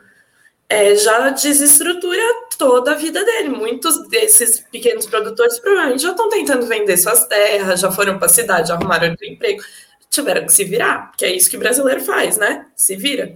[0.68, 2.24] é, já desestrutura
[2.58, 3.50] toda a vida dele.
[3.50, 8.30] Muitos desses pequenos produtores provavelmente já estão tentando vender suas terras, já foram para a
[8.30, 9.62] cidade, arrumaram outro emprego,
[10.10, 12.68] tiveram que se virar, que é isso que brasileiro faz, né?
[12.76, 13.36] Se vira.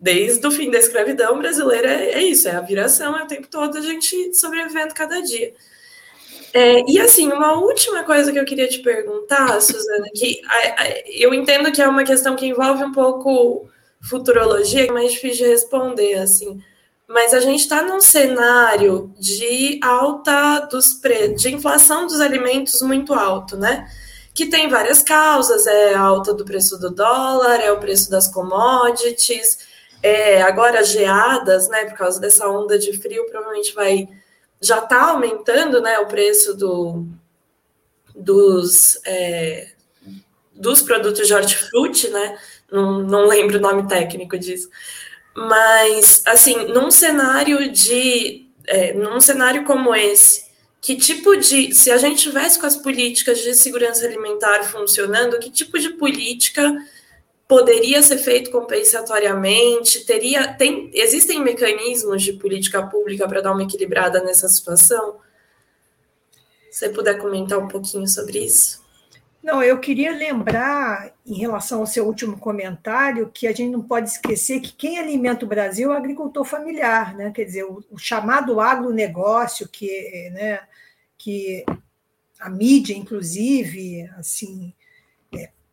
[0.00, 3.48] Desde o fim da escravidão, brasileira é, é isso, é a viração, é o tempo
[3.48, 5.52] todo a gente sobrevivendo cada dia.
[6.52, 10.88] É, e assim, uma última coisa que eu queria te perguntar, Suzana, que a, a,
[11.08, 13.68] eu entendo que é uma questão que envolve um pouco
[14.00, 16.62] futurologia, é mais difícil de responder, assim.
[17.06, 23.14] Mas a gente está num cenário de alta dos preços, de inflação dos alimentos muito
[23.14, 23.88] alto, né?
[24.34, 28.26] Que tem várias causas, é a alta do preço do dólar, é o preço das
[28.28, 29.58] commodities,
[30.02, 31.86] é agora geadas, né?
[31.86, 34.08] Por causa dessa onda de frio, provavelmente vai
[34.60, 37.06] já está aumentando né, o preço do,
[38.14, 39.72] dos, é,
[40.52, 42.38] dos produtos de hortifruti, né?
[42.70, 44.68] Não, não lembro o nome técnico disso.
[45.34, 48.46] Mas, assim, num cenário de.
[48.66, 50.44] É, num cenário como esse,
[50.80, 51.74] que tipo de.
[51.74, 56.74] Se a gente tivesse com as políticas de segurança alimentar funcionando, que tipo de política
[57.48, 60.04] poderia ser feito compensatoriamente?
[60.04, 65.18] Teria, tem, existem mecanismos de política pública para dar uma equilibrada nessa situação?
[66.70, 68.86] Se você puder comentar um pouquinho sobre isso.
[69.42, 74.10] Não, eu queria lembrar, em relação ao seu último comentário, que a gente não pode
[74.10, 77.30] esquecer que quem alimenta o Brasil é o agricultor familiar, né?
[77.30, 80.60] quer dizer, o, chamado agronegócio, que, né,
[81.16, 81.64] que
[82.38, 84.74] a mídia, inclusive, assim,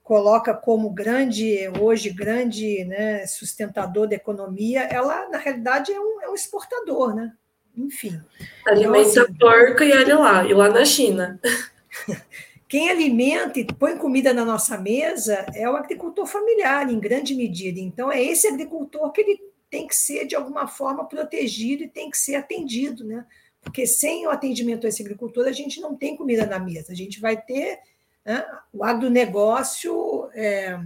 [0.05, 6.29] coloca como grande, hoje, grande né, sustentador da economia, ela, na realidade, é um, é
[6.29, 7.33] um exportador, né?
[7.75, 8.21] Enfim.
[8.67, 11.41] Alimenta então, assim, porco e olha lá, e lá na China.
[12.69, 17.79] Quem alimenta e põe comida na nossa mesa é o agricultor familiar, em grande medida.
[17.79, 19.39] Então, é esse agricultor que ele
[19.71, 23.25] tem que ser, de alguma forma, protegido e tem que ser atendido, né?
[23.59, 26.91] Porque sem o atendimento a esse agricultor, a gente não tem comida na mesa.
[26.91, 27.79] A gente vai ter
[28.25, 28.45] né?
[28.73, 30.79] o agronegócio é,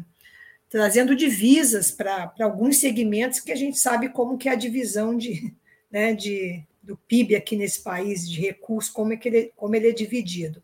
[0.69, 5.53] trazendo divisas para alguns segmentos que a gente sabe como que é a divisão de,
[5.89, 9.89] né, de, do PIB aqui nesse país, de recursos, como, é que ele, como ele
[9.89, 10.61] é dividido.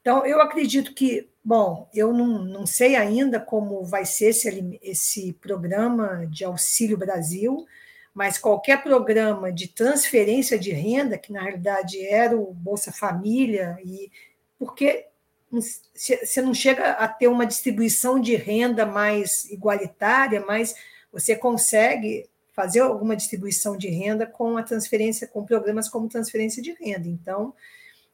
[0.00, 5.32] Então, eu acredito que, bom, eu não, não sei ainda como vai ser esse, esse
[5.34, 7.66] programa de Auxílio Brasil,
[8.14, 14.10] mas qualquer programa de transferência de renda, que na realidade era o Bolsa Família, e
[14.58, 15.06] porque
[15.50, 20.74] você não chega a ter uma distribuição de renda mais igualitária, mas
[21.12, 26.72] você consegue fazer alguma distribuição de renda com a transferência, com programas como transferência de
[26.72, 27.08] renda.
[27.08, 27.54] Então,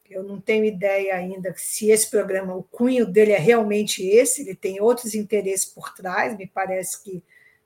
[0.09, 4.55] eu não tenho ideia ainda se esse programa, o cunho dele é realmente esse, ele
[4.55, 7.23] tem outros interesses por trás, me parece que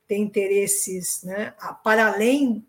[0.07, 1.53] tem interesses né,
[1.83, 2.65] para além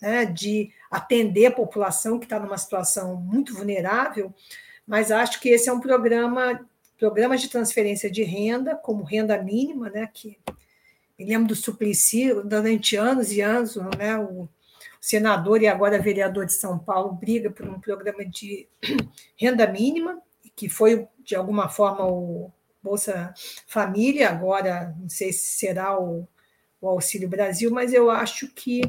[0.00, 4.32] né, de atender a população que está numa situação muito vulnerável,
[4.86, 6.66] mas acho que esse é um programa,
[6.98, 10.38] programa de transferência de renda, como renda mínima, né, que
[11.18, 14.48] me lembro do Suplicy, durante anos e anos, né, o
[15.00, 18.68] senador e agora vereador de São Paulo briga por um programa de
[19.36, 20.20] renda mínima,
[20.54, 22.50] que foi, de alguma forma, o
[22.82, 23.34] Bolsa
[23.66, 26.26] Família, agora não sei se será o,
[26.80, 28.80] o Auxílio Brasil, mas eu acho que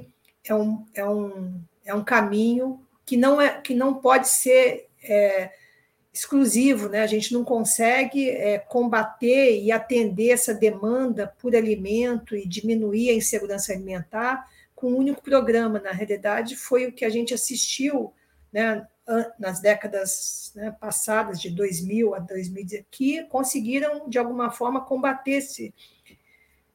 [0.46, 5.52] é um, é um, é um caminho que não, é, que não pode ser é,
[6.18, 7.02] exclusivo, né?
[7.02, 13.14] A gente não consegue é, combater e atender essa demanda por alimento e diminuir a
[13.14, 15.80] insegurança alimentar com um único programa.
[15.80, 18.14] Na realidade, foi o que a gente assistiu
[18.52, 18.86] né,
[19.38, 25.74] nas décadas né, passadas, de 2000 a 2010, que conseguiram, de alguma forma, combater esse.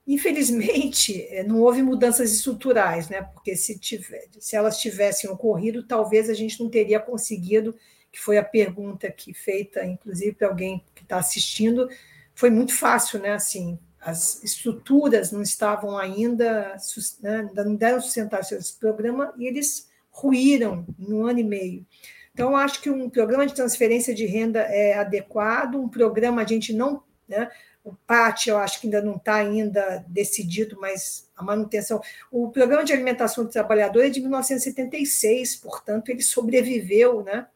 [0.07, 3.22] Infelizmente, é, não houve mudanças estruturais, né?
[3.22, 7.74] porque se, tiver, se elas tivessem ocorrido, talvez a gente não teria conseguido
[8.12, 11.88] que foi a pergunta que feita, inclusive, para alguém que está assistindo,
[12.35, 13.33] foi muito fácil, né?
[13.33, 16.77] Assim, as estruturas não estavam ainda,
[17.20, 21.87] né, não deram sustentar esse programa e eles ruíram um ano e meio.
[22.35, 26.72] Então, acho que um programa de transferência de renda é adequado, um programa a gente
[26.72, 27.48] não, né,
[27.85, 32.01] o PAT eu acho que ainda não está ainda decidido, mas a manutenção.
[32.31, 37.46] O programa de alimentação do trabalhador é de 1976, portanto, ele sobreviveu, né?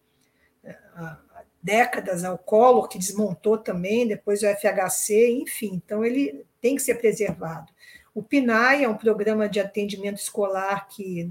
[1.63, 6.95] Décadas ao Collor, que desmontou também, depois o FHC, enfim, então ele tem que ser
[6.95, 7.73] preservado.
[8.15, 11.31] O PNAE é um programa de atendimento escolar que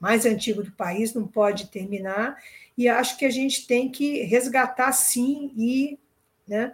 [0.00, 2.36] mais antigo do país, não pode terminar,
[2.76, 5.98] e acho que a gente tem que resgatar sim e
[6.46, 6.72] né,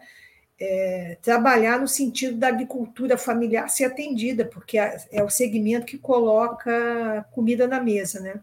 [0.61, 5.99] é, trabalhar no sentido da agricultura familiar ser atendida, porque é, é o segmento que
[5.99, 8.41] coloca comida na mesa, né?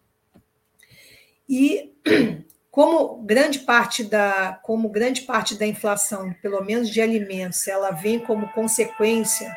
[1.47, 1.93] E
[2.71, 8.17] como grande parte da como grande parte da inflação, pelo menos de alimentos, ela vem
[8.17, 9.53] como consequência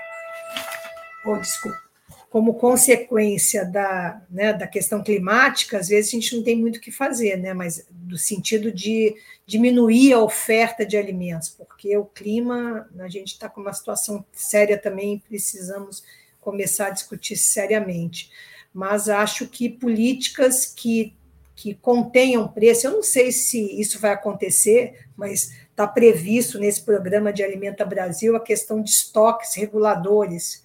[1.24, 1.81] ou desculpa,
[2.29, 6.81] como consequência da, né, da questão climática, às vezes a gente não tem muito o
[6.81, 9.14] que fazer, né, mas do sentido de
[9.46, 14.77] diminuir a oferta de alimentos, porque o clima, a gente está com uma situação séria
[14.77, 16.03] também, precisamos
[16.40, 18.31] começar a discutir seriamente.
[18.72, 21.14] Mas acho que políticas que
[21.55, 22.87] que contenham preço.
[22.87, 28.37] Eu não sei se isso vai acontecer, mas está previsto nesse programa de Alimenta Brasil
[28.37, 30.62] a questão de estoques reguladores.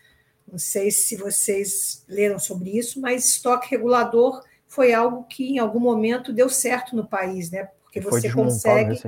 [0.47, 5.80] Não sei se vocês leram sobre isso, mas estoque regulador foi algo que em algum
[5.80, 7.69] momento deu certo no país, né?
[7.84, 8.99] Porque você consegue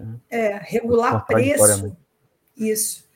[0.00, 0.16] né?
[0.30, 1.94] é, regular preço.
[2.56, 3.10] Isso.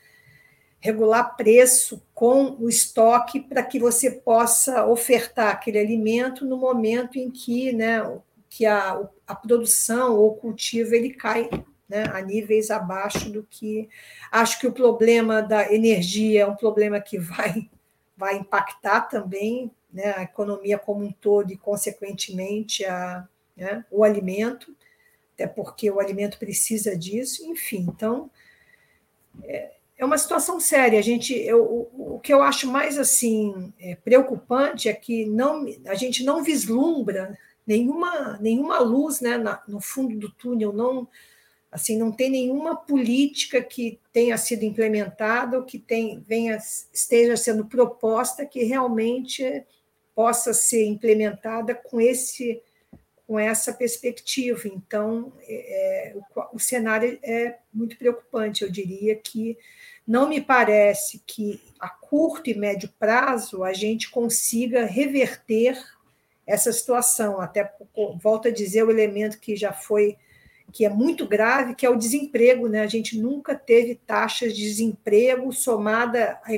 [0.87, 7.31] Regular preço com o estoque para que você possa ofertar aquele alimento no momento em
[7.31, 8.01] que, né,
[8.49, 11.51] que a, a produção ou cultivo ele cai
[11.89, 13.89] né, a níveis abaixo do que.
[14.31, 17.69] Acho que o problema da energia é um problema que vai,
[18.17, 24.77] vai impactar também né, a economia como um todo e, consequentemente, a, né, o alimento,
[25.35, 27.87] até porque o alimento precisa disso, enfim.
[27.89, 28.31] Então,
[29.45, 30.99] é, é uma situação séria.
[30.99, 35.95] A gente, eu, o, que eu acho mais assim é, preocupante é que não, a
[35.95, 41.09] gente não vislumbra nenhuma, nenhuma luz né, na, no fundo do túnel, não
[41.77, 47.67] Assim, não tem nenhuma política que tenha sido implementada ou que tem, venha, esteja sendo
[47.67, 49.63] proposta que realmente
[50.15, 52.63] possa ser implementada com esse
[53.27, 54.69] com essa perspectiva.
[54.69, 58.63] Então, é, o, o, cenário é muito preocupante.
[58.63, 59.59] Eu diria que
[60.07, 65.77] não me parece que a curto e médio prazo a gente consiga reverter
[66.47, 67.41] essa situação.
[67.41, 67.73] Até
[68.23, 70.17] volto a dizer o elemento que já foi
[70.73, 72.69] que é muito grave, que é o desemprego.
[72.69, 72.81] Né?
[72.81, 76.51] A gente nunca teve taxas de desemprego somada à,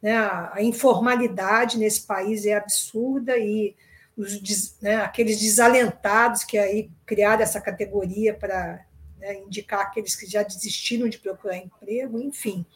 [0.00, 0.16] né,
[0.52, 3.74] à informalidade nesse país, é absurda, e
[4.16, 8.84] os, né, aqueles desalentados que aí criaram essa categoria para
[9.18, 12.66] né, indicar aqueles que já desistiram de procurar emprego, enfim.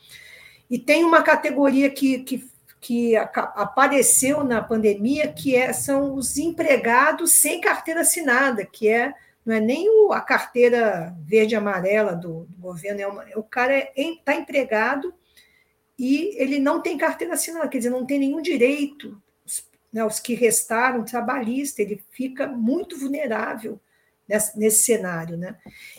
[0.70, 7.32] E tem uma categoria que, que, que apareceu na pandemia, que é, são os empregados
[7.32, 12.58] sem carteira assinada, que é não é nem o, a carteira verde amarela do, do
[12.58, 15.14] governo, é uma, o cara está é, tá empregado
[15.96, 19.22] e ele não tem carteira assinada, quer dizer, não tem nenhum direito,
[19.92, 23.80] né, os que restaram trabalhista, ele fica muito vulnerável
[24.28, 25.36] nesse, nesse, cenário.
[25.36, 25.56] Né?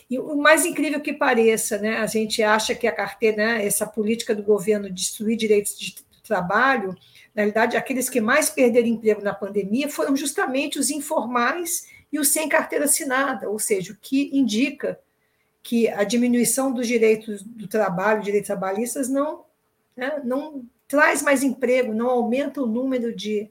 [0.08, 3.86] E o mais incrível que pareça, né, a gente acha que a carteira, né, essa
[3.86, 6.94] política do governo de destruir direitos de trabalho,
[7.34, 12.24] na realidade, aqueles que mais perderam emprego na pandemia foram justamente os informais e o
[12.24, 14.98] sem carteira assinada, ou seja, o que indica
[15.62, 19.44] que a diminuição dos direitos do trabalho, direitos trabalhistas, não,
[19.96, 23.50] né, não traz mais emprego, não aumenta o número de,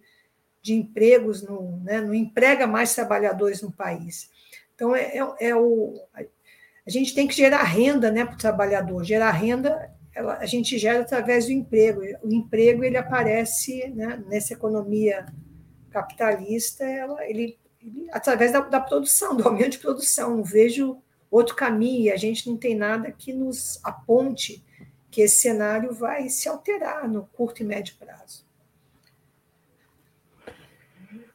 [0.68, 4.30] de empregos, no, né, não emprega mais trabalhadores no país.
[4.76, 9.02] Então, é, é, é o, a gente tem que gerar renda né, para o trabalhador.
[9.04, 12.02] Gerar renda ela, a gente gera através do emprego.
[12.22, 15.26] O emprego ele aparece né, nessa economia
[15.90, 17.58] capitalista, ela, ele
[18.12, 20.36] através da, da, produção, do aumento de produção.
[20.36, 20.98] Não vejo
[21.32, 24.62] outro caminho e a gente não tem nada que nos aponte
[25.10, 28.47] que esse cenário vai se alterar no curto e médio prazo.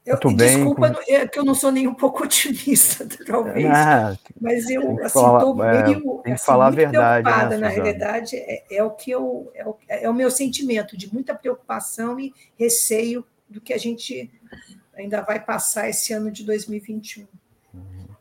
[0.05, 0.57] Eu, Muito bem.
[0.57, 1.13] Desculpa com...
[1.13, 3.67] é que eu não sou nem um pouco otimista, talvez.
[3.67, 7.69] Ah, mas eu estou assim, meio tem que assim, falar a verdade, preocupada, né, na
[7.69, 12.19] realidade, é, é, o que eu é o, é o meu sentimento de muita preocupação
[12.19, 14.29] e receio do que a gente
[14.97, 17.27] ainda vai passar esse ano de 2021.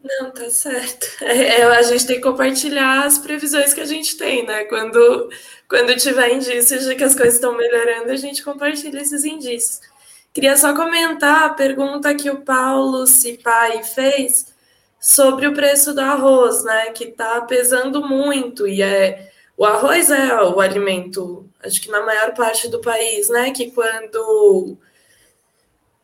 [0.04, 1.08] Não, tá certo.
[1.24, 4.63] É, é, a gente tem que compartilhar as previsões que a gente tem, né?
[4.65, 5.30] Quando,
[5.70, 9.90] quando tiver indícios de que as coisas estão melhorando, a gente compartilha esses indícios.
[10.34, 14.54] Queria só comentar a pergunta que o Paulo Cipai fez
[15.00, 16.91] sobre o preço do arroz, né?
[16.91, 22.34] Que está pesando muito e é o arroz é o alimento, acho que na maior
[22.34, 23.52] parte do país, né?
[23.52, 24.78] Que quando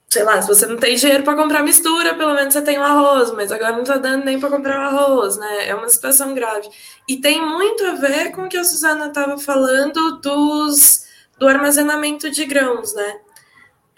[0.10, 2.84] sei lá, se você não tem dinheiro para comprar mistura, pelo menos você tem o
[2.84, 5.68] arroz, mas agora não está dando nem para comprar o arroz, né?
[5.68, 6.70] É uma situação grave.
[7.08, 11.06] E tem muito a ver com o que a Suzana estava falando dos,
[11.38, 13.20] do armazenamento de grãos, né?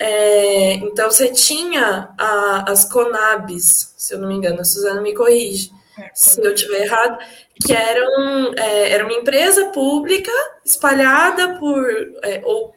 [0.02, 5.14] É, então você tinha a, as Conabs, se eu não me engano, a Suzana me
[5.14, 7.18] corrige, é, se eu estiver errado,
[7.62, 10.32] que eram, é, era uma empresa pública
[10.64, 11.86] espalhada por,
[12.24, 12.74] é, ou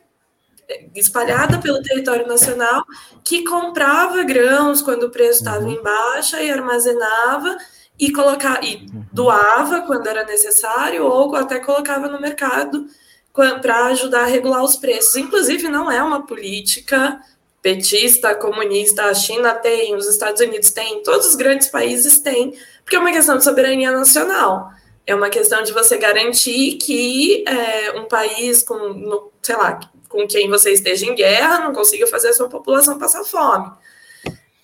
[0.97, 2.85] espalhada pelo território nacional,
[3.25, 5.73] que comprava grãos quando o preço estava uhum.
[5.73, 7.57] em baixa e armazenava
[7.99, 9.05] e colocava e uhum.
[9.13, 12.87] doava quando era necessário ou até colocava no mercado
[13.33, 15.17] para ajudar a regular os preços.
[15.17, 17.21] Inclusive, não é uma política
[17.63, 22.53] petista, comunista, a China tem, os Estados Unidos têm, todos os grandes países têm,
[22.83, 24.71] porque é uma questão de soberania nacional.
[25.07, 30.27] É uma questão de você garantir que é, um país com, no, sei lá, com
[30.27, 33.71] quem você esteja em guerra não consiga fazer a sua população passar fome.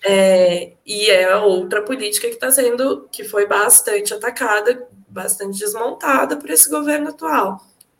[0.03, 6.49] É, e é outra política que está sendo, que foi bastante atacada, bastante desmontada por
[6.49, 7.59] esse governo atual.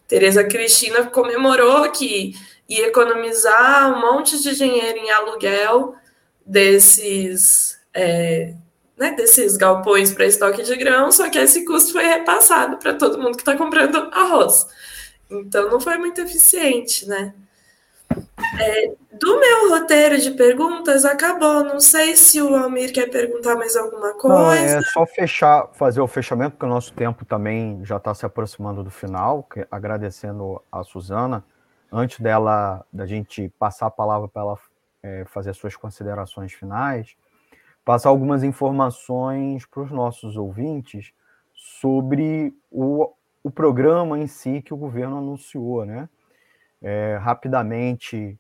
[0.10, 2.34] Tereza Cristina comemorou que
[2.68, 5.96] ia economizar um monte de dinheiro em aluguel
[6.44, 8.56] desses, é,
[8.98, 13.22] né, desses galpões para estoque de grão, só que esse custo foi repassado para todo
[13.22, 14.66] mundo que está comprando arroz.
[15.30, 17.36] Então não foi muito eficiente, né?
[18.60, 21.64] É, do meu roteiro de perguntas acabou.
[21.64, 24.36] Não sei se o Almir quer perguntar mais alguma coisa.
[24.36, 28.26] Não, é só fechar, fazer o fechamento, porque o nosso tempo também já está se
[28.26, 29.44] aproximando do final.
[29.44, 31.44] Que, agradecendo a Suzana,
[31.92, 34.60] antes dela da gente passar a palavra para ela
[35.04, 37.16] é, fazer as suas considerações finais,
[37.84, 41.12] passar algumas informações para os nossos ouvintes
[41.54, 43.12] sobre o,
[43.44, 46.08] o programa em si que o governo anunciou, né?
[46.82, 48.40] É, rapidamente,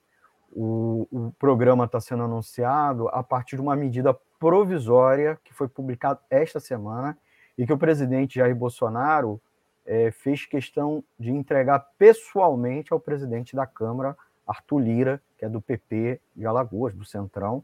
[0.52, 6.20] o, o programa está sendo anunciado a partir de uma medida provisória que foi publicada
[6.30, 7.18] esta semana
[7.58, 9.42] e que o presidente Jair Bolsonaro
[9.86, 14.16] é, fez questão de entregar pessoalmente ao presidente da Câmara,
[14.48, 17.64] Arthur Lira, que é do PP de Alagoas, do Centrão.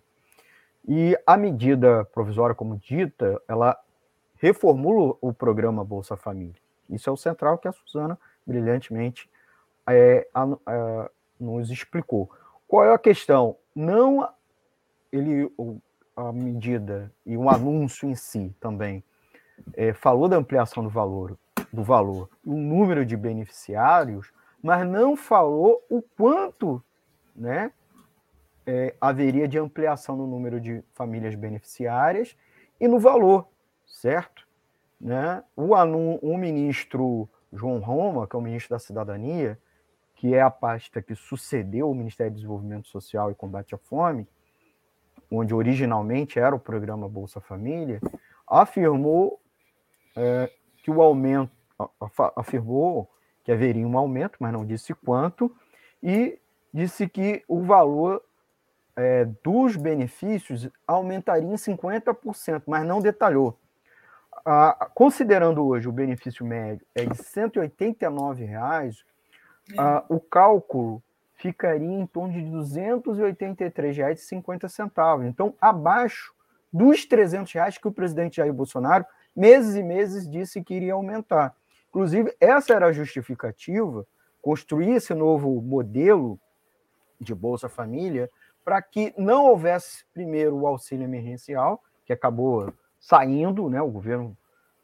[0.88, 3.78] E a medida provisória, como dita, ela
[4.38, 6.62] reformula o programa Bolsa Família.
[6.90, 9.30] Isso é o central que a Suzana brilhantemente
[9.88, 12.30] é, a, a, nos explicou.
[12.68, 13.58] Qual é a questão?
[13.76, 14.28] Não
[15.12, 15.52] ele
[16.16, 19.04] a medida e o anúncio em si também
[19.74, 21.38] é, falou da ampliação do valor,
[21.72, 24.32] do valor, o número de beneficiários,
[24.62, 26.84] mas não falou o quanto,
[27.36, 27.72] né,
[28.66, 32.36] é, haveria de ampliação no número de famílias beneficiárias
[32.80, 33.48] e no valor,
[33.86, 34.48] certo?
[35.00, 35.44] Né?
[35.56, 39.60] O, o ministro João Roma, que é o ministro da Cidadania,
[40.16, 44.28] que é a pasta que sucedeu o Ministério do Desenvolvimento Social e Combate à Fome,
[45.30, 48.00] onde originalmente era o programa Bolsa Família,
[48.48, 49.42] afirmou
[50.16, 51.52] é, que o aumento,
[52.36, 53.10] afirmou
[53.44, 55.56] que haveria um aumento, mas não disse quanto,
[56.02, 56.40] e
[56.74, 58.24] disse que o valor
[58.96, 63.60] é, dos benefícios aumentaria em 50%, mas não detalhou.
[64.46, 69.04] Ah, considerando hoje o benefício médio é de 189 reais,
[69.78, 71.02] ah, o cálculo
[71.34, 75.28] ficaria em torno de R$ 283,50.
[75.28, 76.34] Então, abaixo
[76.72, 79.06] dos 300 reais que o presidente Jair Bolsonaro,
[79.36, 81.56] meses e meses, disse que iria aumentar.
[81.90, 84.08] Inclusive, essa era a justificativa,
[84.42, 86.40] construir esse novo modelo
[87.20, 88.30] de Bolsa Família,
[88.64, 93.82] para que não houvesse primeiro o auxílio emergencial, que acabou saindo, né?
[93.82, 94.38] o governo,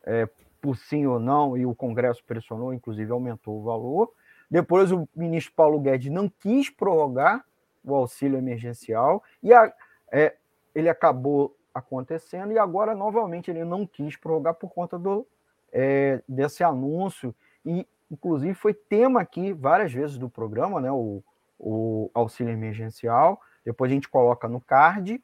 [0.06, 0.30] é,
[0.62, 4.14] por sim ou não, e o Congresso pressionou, inclusive aumentou o valor,
[4.52, 7.45] depois o ministro Paulo Guedes não quis prorrogar
[7.82, 9.74] o auxílio emergencial e a,
[10.12, 10.36] é,
[10.76, 15.26] ele acabou acontecendo e agora novamente ele não quis prorrogar por conta do,
[15.72, 17.34] é, desse anúncio
[17.66, 21.24] e inclusive foi tema aqui várias vezes do programa, né, o,
[21.58, 23.39] o auxílio emergencial.
[23.64, 25.24] Depois a gente coloca no card,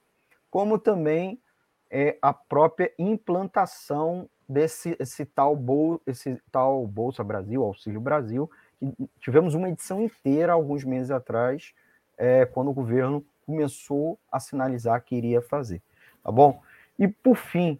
[0.49, 1.38] como também
[1.91, 8.49] é, a própria implantação desse esse tal, bol, esse tal Bolsa Brasil, Auxílio Brasil,
[9.19, 11.73] tivemos uma edição inteira alguns meses atrás,
[12.17, 15.82] é, quando o governo começou a sinalizar que iria fazer.
[16.23, 16.61] Tá bom?
[16.99, 17.80] E por fim,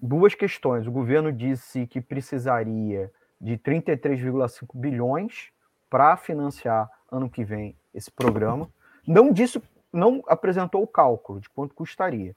[0.00, 0.86] duas questões.
[0.86, 5.50] O governo disse que precisaria de 33,5 bilhões
[5.90, 8.70] para financiar ano que vem esse programa.
[9.06, 12.34] Não disse, não apresentou o cálculo de quanto custaria,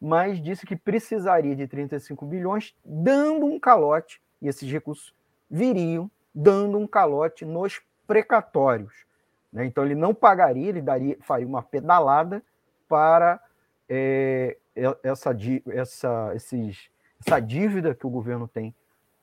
[0.00, 5.14] mas disse que precisaria de 35 bilhões, dando um calote, e esses recursos
[5.50, 9.06] viriam dando um calote nos precatórios.
[9.50, 9.64] Né?
[9.64, 12.42] Então, ele não pagaria, ele daria, faria uma pedalada
[12.86, 13.40] para
[13.88, 14.58] é,
[15.02, 15.34] essa,
[15.68, 16.90] essa, esses,
[17.24, 18.74] essa dívida que o governo tem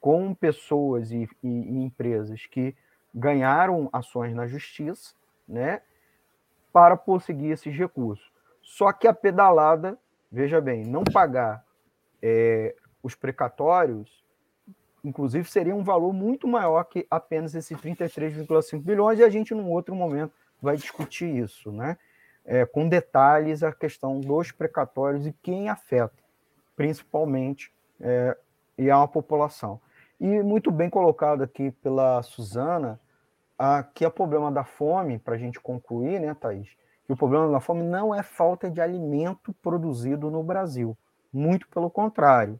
[0.01, 2.75] com pessoas e, e, e empresas que
[3.13, 5.13] ganharam ações na justiça,
[5.47, 5.81] né,
[6.73, 8.33] para conseguir esses recursos.
[8.59, 9.99] Só que a pedalada,
[10.31, 11.63] veja bem, não pagar
[12.21, 14.22] é, os precatórios
[15.03, 19.69] inclusive, seria um valor muito maior que apenas esses 33,5 bilhões, e a gente, num
[19.69, 21.97] outro momento, vai discutir isso, né?
[22.45, 26.23] É, com detalhes a questão dos precatórios e quem afeta,
[26.75, 28.37] principalmente, é,
[28.77, 29.79] e a população.
[30.19, 32.99] E muito bem colocado aqui pela Suzana,
[33.93, 36.69] que o problema da fome, para a gente concluir, né, Thaís?
[37.05, 40.97] Que o problema da fome não é falta de alimento produzido no Brasil.
[41.31, 42.59] Muito pelo contrário.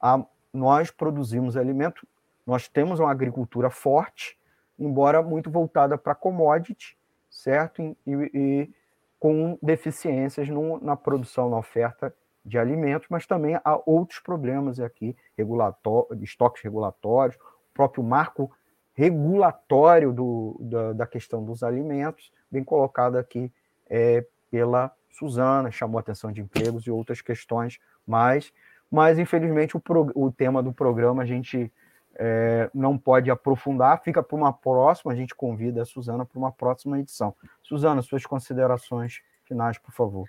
[0.00, 2.06] A nós produzimos alimento,
[2.46, 4.38] nós temos uma agricultura forte,
[4.78, 6.96] embora muito voltada para commodity,
[7.28, 7.82] certo?
[7.82, 8.70] E, e
[9.18, 15.14] com deficiências no, na produção, na oferta de alimentos, mas também há outros problemas aqui,
[15.36, 18.50] regulatório, estoques regulatórios, o próprio marco
[18.94, 23.52] regulatório do, da, da questão dos alimentos, bem colocado aqui
[23.88, 28.52] é, pela Suzana, chamou atenção de empregos e outras questões mais,
[28.90, 31.72] mas infelizmente o, pro, o tema do programa a gente
[32.16, 36.52] é, não pode aprofundar, fica para uma próxima, a gente convida a Suzana para uma
[36.52, 37.34] próxima edição.
[37.62, 40.26] Suzana, suas considerações finais, por favor.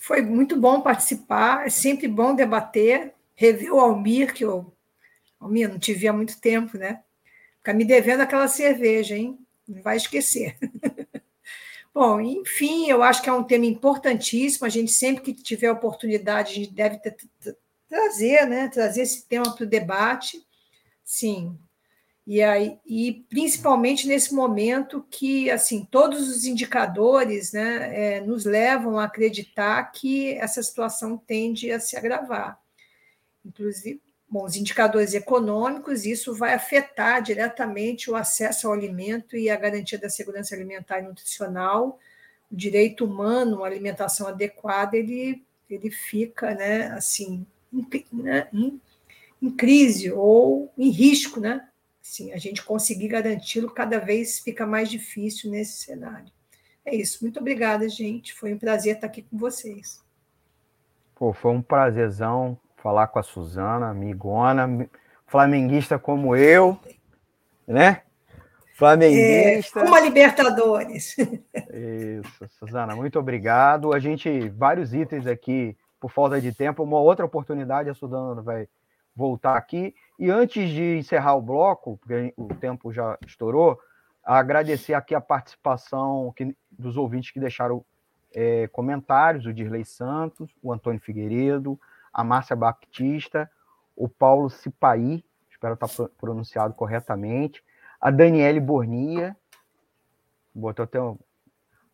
[0.00, 4.72] Foi muito bom participar, é sempre bom debater, rever o Almir, que eu,
[5.40, 7.02] Almir, não te vi há muito tempo, né?
[7.58, 9.38] Fica me devendo aquela cerveja, hein?
[9.66, 10.56] Não vai esquecer.
[11.96, 14.66] Bom, enfim, eu acho que é um tema importantíssimo.
[14.66, 17.00] A gente sempre que tiver oportunidade, a gente deve
[17.88, 18.68] trazer, né?
[18.68, 20.46] Trazer esse tema para o debate.
[21.02, 21.58] Sim,
[22.26, 28.98] e, aí, e principalmente nesse momento que assim todos os indicadores né, é, nos levam
[28.98, 32.60] a acreditar que essa situação tende a se agravar.
[33.42, 39.56] Inclusive, bom, os indicadores econômicos, isso vai afetar diretamente o acesso ao alimento e a
[39.56, 41.98] garantia da segurança alimentar e nutricional,
[42.50, 48.80] o direito humano, uma alimentação adequada, ele, ele fica né, assim, em, né, em,
[49.40, 51.68] em crise ou em risco, né?
[52.00, 56.30] Sim, a gente conseguir garanti-lo cada vez fica mais difícil nesse cenário.
[56.84, 57.18] É isso.
[57.22, 58.32] Muito obrigada, gente.
[58.32, 60.00] Foi um prazer estar aqui com vocês.
[61.16, 62.56] Pô, foi um prazerzão
[62.86, 64.88] falar com a Suzana, amigona,
[65.26, 66.78] flamenguista como eu,
[67.66, 68.02] né?
[68.76, 69.80] Flamenguista.
[69.80, 71.16] É, uma Libertadores.
[71.18, 73.92] Isso, Suzana, muito obrigado.
[73.92, 78.68] A gente, vários itens aqui, por falta de tempo, uma outra oportunidade, a Suzana vai
[79.16, 79.92] voltar aqui.
[80.16, 83.80] E antes de encerrar o bloco, porque o tempo já estourou,
[84.22, 87.84] agradecer aqui a participação que, dos ouvintes que deixaram
[88.32, 91.76] é, comentários, o Dirley Santos, o Antônio Figueiredo,
[92.16, 93.50] a Márcia Baptista,
[93.94, 97.62] o Paulo Cipaí, espero estar pronunciado corretamente,
[98.00, 99.36] a Daniele Bornia,
[100.54, 101.18] botou até um,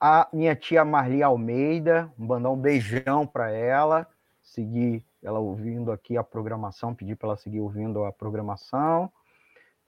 [0.00, 4.06] a minha tia Marli Almeida, mandar um beijão para ela,
[4.40, 9.12] seguir ela ouvindo aqui a programação, pedir para ela seguir ouvindo a programação.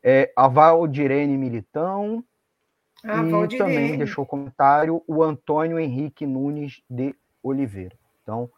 [0.03, 2.25] É, a Valdirene Militão.
[3.05, 3.59] Ah, e Valdirene.
[3.59, 7.97] também deixou comentário o Antônio Henrique Nunes de Oliveira.
[8.23, 8.51] Então,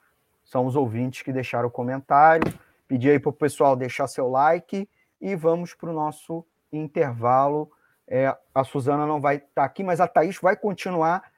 [0.46, 2.54] são os ouvintes que deixaram o comentário.
[2.86, 4.88] Pedi aí para o pessoal deixar seu like
[5.20, 7.70] e vamos para o nosso intervalo.
[8.06, 11.32] É, a Suzana não vai estar tá aqui, mas a Thaís vai continuar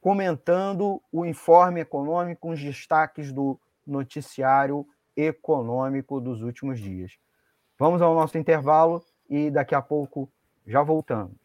[0.00, 7.12] comentando o informe econômico, os destaques do noticiário econômico dos últimos dias.
[7.78, 10.28] Vamos ao nosso intervalo e daqui a pouco
[10.66, 11.38] já voltamos.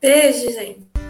[0.00, 0.91] Beijo, gente.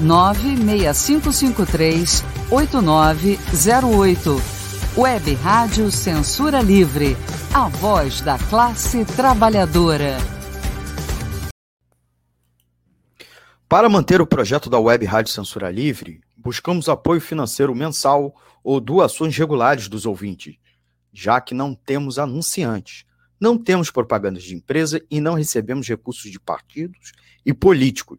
[0.00, 4.58] 96553 8908.
[4.96, 7.16] Web Rádio Censura Livre,
[7.54, 10.16] a voz da classe trabalhadora.
[13.68, 18.34] Para manter o projeto da Web Rádio Censura Livre, buscamos apoio financeiro mensal
[18.64, 20.56] ou doações regulares dos ouvintes,
[21.12, 23.04] já que não temos anunciantes,
[23.40, 27.12] não temos propagandas de empresa e não recebemos recursos de partidos
[27.44, 28.18] e políticos.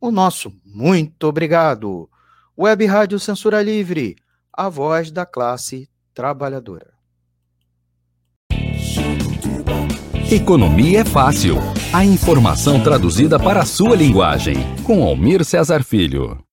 [0.00, 2.08] O nosso muito obrigado.
[2.56, 4.14] Web Rádio Censura Livre,
[4.52, 6.92] a voz da classe trabalhadora.
[10.30, 11.56] Economia é fácil.
[11.92, 14.56] A informação traduzida para a sua linguagem.
[14.86, 16.44] Com Almir Cesar Filho.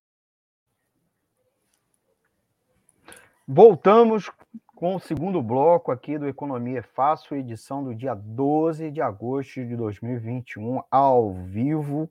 [3.46, 4.28] Voltamos
[4.74, 9.64] com o segundo bloco aqui do Economia é Fácil, edição do dia 12 de agosto
[9.64, 12.10] de 2021, ao vivo,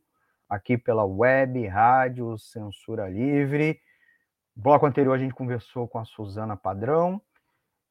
[0.50, 3.80] aqui pela web, rádio, censura livre.
[4.56, 7.22] Bloco anterior a gente conversou com a Suzana Padrão.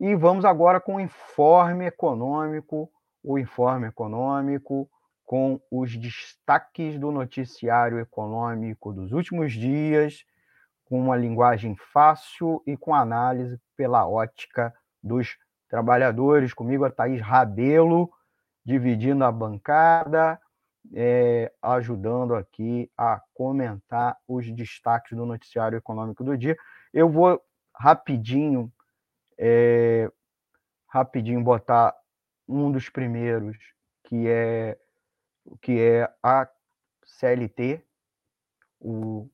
[0.01, 2.91] E vamos agora com o informe econômico,
[3.23, 4.89] o informe econômico
[5.25, 10.25] com os destaques do noticiário econômico dos últimos dias
[10.85, 15.37] com uma linguagem fácil e com análise pela ótica dos
[15.69, 16.53] trabalhadores.
[16.53, 18.11] Comigo a Thaís Rabelo,
[18.65, 20.39] dividindo a bancada,
[20.93, 26.57] é, ajudando aqui a comentar os destaques do noticiário econômico do dia.
[26.93, 27.43] Eu vou
[27.75, 28.73] rapidinho,
[29.39, 30.11] é,
[30.89, 31.95] rapidinho botar
[32.49, 33.57] um dos primeiros,
[34.05, 34.79] que é
[35.61, 36.49] que é a
[37.05, 37.83] CLT,
[38.81, 39.29] o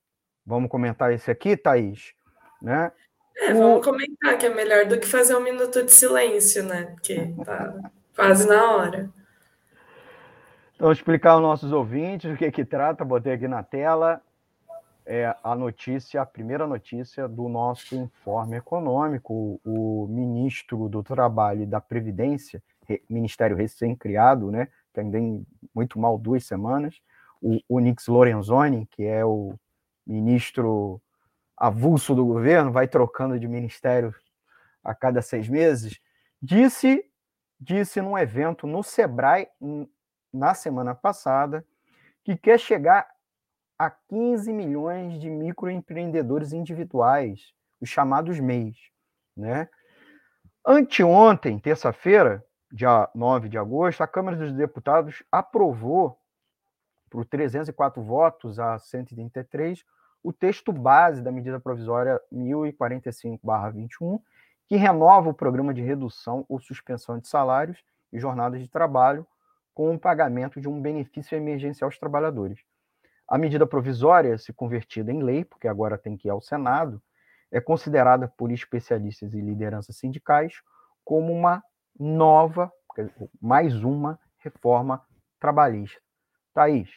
[0.51, 2.13] Vamos comentar esse aqui, Thaís?
[2.61, 2.91] Né?
[3.37, 6.87] É, vamos comentar que é melhor do que fazer um minuto de silêncio, né?
[6.87, 7.75] Porque tá
[8.17, 9.09] quase na hora.
[10.81, 14.23] Então, explicar aos nossos ouvintes o que que trata, botei aqui na tela
[15.05, 19.61] é a notícia, a primeira notícia do nosso informe econômico.
[19.63, 22.63] O ministro do Trabalho e da Previdência,
[23.11, 24.69] ministério recém-criado, né?
[24.95, 26.99] Tem muito mal duas semanas,
[27.43, 29.53] o, o Nix Lorenzoni, que é o
[30.07, 30.99] ministro
[31.59, 34.15] avulso do governo, vai trocando de ministério
[34.83, 36.01] a cada seis meses,
[36.41, 37.05] disse,
[37.61, 39.47] disse num evento no Sebrae
[40.33, 41.65] na semana passada
[42.25, 43.09] que quer chegar
[43.79, 48.77] a 15 milhões de microempreendedores individuais, os chamados MEIs.
[49.37, 49.69] Né?
[50.67, 56.19] Anteontem, terça-feira, dia 9 de agosto, a Câmara dos Deputados aprovou,
[57.09, 59.83] por 304 votos a 133,
[60.23, 64.21] o texto base da medida provisória 1045-21,
[64.69, 69.27] que renova o programa de redução ou suspensão de salários e jornadas de trabalho
[69.75, 72.59] com o pagamento de um benefício emergencial aos trabalhadores.
[73.29, 77.01] A medida provisória, se convertida em lei, porque agora tem que ir ao Senado,
[77.51, 80.55] é considerada por especialistas e lideranças sindicais
[81.05, 81.63] como uma
[81.99, 82.73] nova,
[83.41, 85.05] mais uma reforma
[85.39, 86.01] trabalhista.
[86.53, 86.91] Thaís,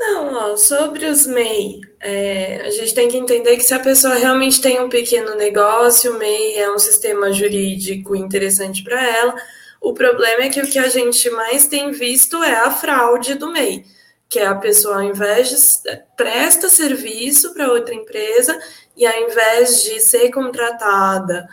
[0.00, 4.14] não, ó, sobre os MEI, é, a gente tem que entender que se a pessoa
[4.14, 9.34] realmente tem um pequeno negócio, o MEI é um sistema jurídico interessante para ela.
[9.80, 13.50] O problema é que o que a gente mais tem visto é a fraude do
[13.50, 13.84] MEI,
[14.28, 18.58] que é a pessoa, ao invés de presta serviço para outra empresa
[18.96, 21.48] e ao invés de ser contratada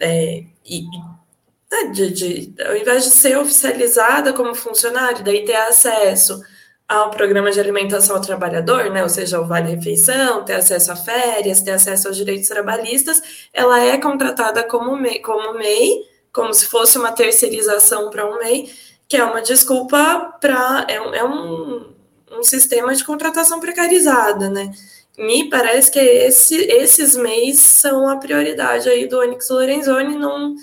[0.00, 0.84] é, e
[1.72, 6.42] é, de, de, ao invés de ser oficializada como funcionário, daí ter acesso
[6.88, 11.60] ao programa de alimentação ao trabalhador, né, ou seja, o vale-refeição, ter acesso a férias,
[11.60, 16.02] ter acesso aos direitos trabalhistas, ela é contratada como MEI, como, MEI,
[16.32, 18.72] como se fosse uma terceirização para um MEI,
[19.08, 20.86] que é uma desculpa para.
[20.88, 21.92] É, é um,
[22.30, 24.72] um sistema de contratação precarizada, né?
[25.18, 30.54] Me parece que esse, esses MEIs são a prioridade aí do Onyx Lorenzoni, não,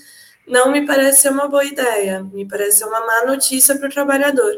[0.48, 3.92] não me parece ser uma boa ideia, me parece ser uma má notícia para o
[3.92, 4.58] trabalhador.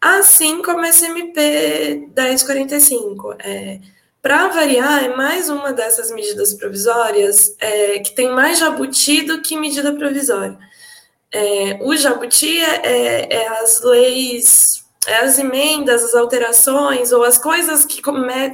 [0.00, 3.34] Assim como esse MP 1045.
[3.40, 3.80] É,
[4.22, 9.58] Para variar, é mais uma dessas medidas provisórias é, que tem mais jabuti do que
[9.58, 10.58] medida provisória.
[11.32, 17.38] É, o jabuti é, é, é as leis, é as emendas, as alterações ou as
[17.38, 18.02] coisas que,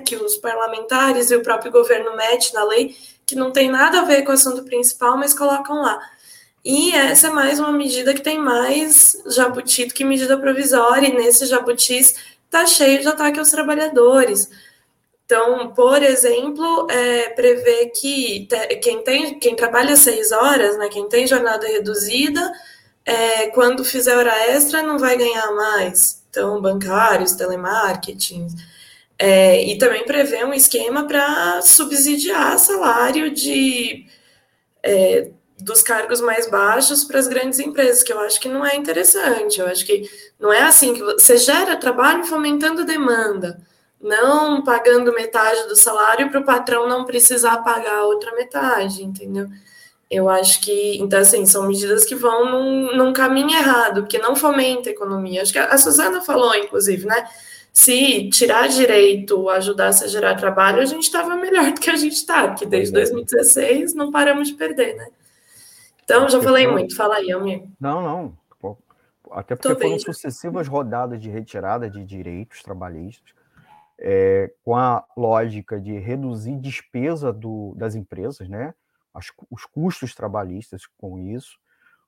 [0.05, 2.95] que os parlamentares e o próprio governo mete na lei
[3.27, 6.01] que não tem nada a ver com o assunto principal, mas colocam lá.
[6.65, 11.15] E essa é mais uma medida que tem mais jabuti do que medida provisória, e
[11.15, 12.15] nesse jabutis
[12.45, 14.49] está cheio de ataque aos trabalhadores.
[15.27, 18.49] Então, por exemplo, é, prevê que
[18.81, 22.41] quem, tem, quem trabalha seis horas, né, quem tem jornada reduzida,
[23.05, 26.25] é, quando fizer hora extra não vai ganhar mais.
[26.31, 28.47] Então, bancários, telemarketing.
[29.19, 34.07] É, e também prevê um esquema para subsidiar salário de
[34.83, 38.77] é, dos cargos mais baixos para as grandes empresas, que eu acho que não é
[38.77, 39.61] interessante.
[39.61, 40.09] Eu acho que
[40.39, 43.61] não é assim que você gera trabalho fomentando demanda,
[44.01, 49.49] não pagando metade do salário para o patrão não precisar pagar a outra metade, entendeu?
[50.11, 54.37] Eu acho que, então, assim, são medidas que vão num, num caminho errado, que não
[54.37, 55.43] fomenta a economia.
[55.43, 57.29] Acho que a Suzana falou, inclusive, né?
[57.73, 62.15] Se tirar direito ajudasse a gerar trabalho, a gente estava melhor do que a gente
[62.15, 65.09] está, porque desde 2016 não paramos de perder, né?
[66.05, 66.95] Então, já falei muito.
[66.95, 67.65] Fala aí, Almir.
[67.81, 68.39] Não, não.
[69.31, 69.99] Até porque Tô foram bem.
[69.99, 73.35] sucessivas rodadas de retirada de direitos trabalhistas,
[73.99, 78.75] é, com a lógica de reduzir despesa do, das empresas, né?
[79.15, 81.59] as, os custos trabalhistas com isso,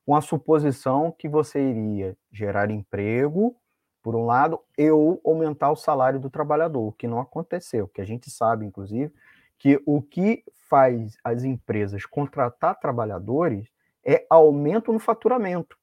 [0.05, 3.57] com a suposição que você iria gerar emprego,
[4.03, 8.01] por um lado, e ou aumentar o salário do trabalhador, o que não aconteceu, que
[8.01, 9.13] a gente sabe, inclusive,
[9.59, 13.69] que o que faz as empresas contratar trabalhadores
[14.05, 15.77] é aumento no faturamento.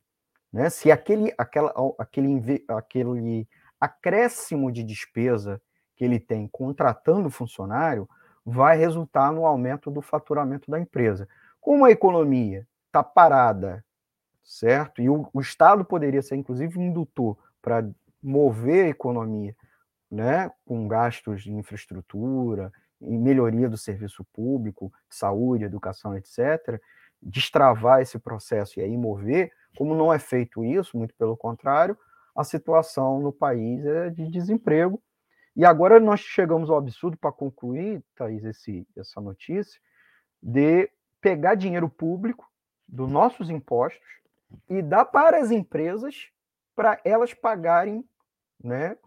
[0.51, 0.69] Né?
[0.69, 3.47] Se aquele, aquela, aquele, aquele
[3.79, 5.61] acréscimo de despesa
[5.95, 8.07] que ele tem contratando funcionário
[8.45, 11.27] vai resultar no aumento do faturamento da empresa.
[11.59, 13.83] Como a economia está parada,
[14.43, 15.01] certo?
[15.01, 17.89] E o, o, Estado poderia ser, inclusive, indutor para
[18.21, 19.55] mover a economia,
[20.11, 20.51] né?
[20.63, 22.71] com gastos de infraestrutura,
[23.01, 26.79] em melhoria do serviço público, saúde, educação, etc.,
[27.21, 31.97] destravar esse processo e aí mover, como não é feito isso, muito pelo contrário,
[32.35, 35.01] a situação no país é de desemprego
[35.55, 39.79] e agora nós chegamos ao absurdo, para concluir, Thaís, esse, essa notícia,
[40.41, 40.89] de
[41.21, 42.51] pegar dinheiro público
[42.87, 44.05] dos nossos impostos
[44.69, 46.29] e dar para as empresas
[46.75, 48.07] para elas pagarem
[48.61, 48.97] né,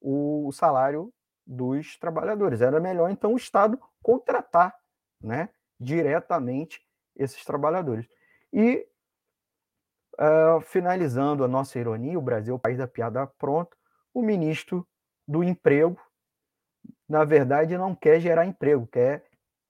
[0.00, 1.12] o salário
[1.44, 2.60] dos trabalhadores.
[2.60, 4.74] Era melhor, então, o Estado contratar
[5.20, 6.80] né, diretamente
[7.16, 8.06] esses trabalhadores.
[8.52, 8.86] E,
[10.14, 13.76] uh, finalizando a nossa ironia, o Brasil, o país da piada pronta,
[14.14, 14.86] o ministro
[15.30, 15.96] do emprego,
[17.08, 19.24] na verdade, não quer gerar emprego, quer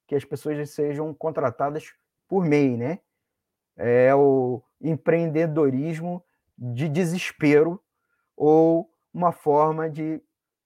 [0.06, 1.92] que as pessoas sejam contratadas
[2.26, 2.98] por MEI, né?
[3.76, 6.24] É o empreendedorismo
[6.56, 7.78] de desespero
[8.34, 10.22] ou uma forma de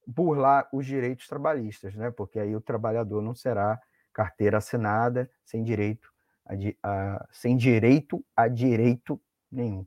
[0.07, 2.13] burlar os direitos trabalhistas, né?
[2.13, 3.81] Porque aí o trabalhador não será
[4.13, 6.09] carteira assinada sem direito
[6.47, 9.21] a, a sem direito a direito
[9.51, 9.85] nenhum.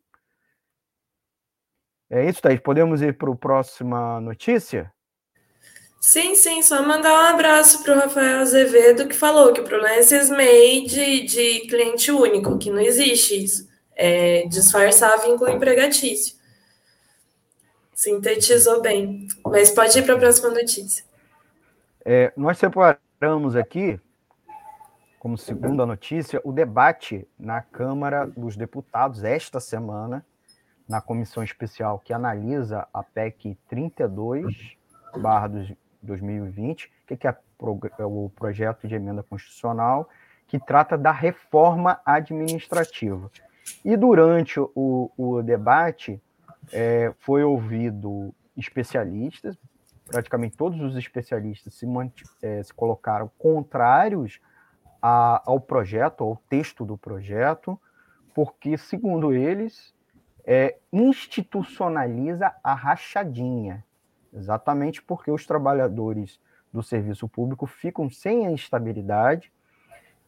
[2.09, 2.59] É isso, Thaís.
[2.59, 4.93] Podemos ir para a próxima notícia?
[5.99, 9.95] Sim, sim, só mandar um abraço para o Rafael Azevedo, que falou que o problema
[9.95, 13.67] é esses de, de cliente único, que não existe isso.
[13.95, 16.37] É disfarçar vínculo empregatício.
[17.93, 19.27] Sintetizou bem.
[19.43, 21.03] Mas pode ir para a próxima notícia.
[22.05, 23.99] É, nós separamos aqui,
[25.17, 30.23] como segunda notícia, o debate na Câmara dos Deputados esta semana,
[30.87, 34.77] na comissão especial que analisa a PEC 32,
[35.17, 35.49] barra
[36.01, 37.35] 2020, que é
[38.05, 40.09] o projeto de emenda constitucional
[40.47, 43.29] que trata da reforma administrativa.
[43.83, 46.21] E durante o, o debate
[46.71, 49.57] é, foi ouvido especialistas,
[50.07, 51.85] praticamente todos os especialistas se,
[52.41, 54.39] é, se colocaram contrários
[55.01, 57.79] a, ao projeto, ao texto do projeto,
[58.33, 59.93] porque, segundo eles,
[60.45, 63.83] é, institucionaliza a rachadinha
[64.37, 66.39] exatamente porque os trabalhadores
[66.71, 69.51] do serviço público ficam sem a estabilidade,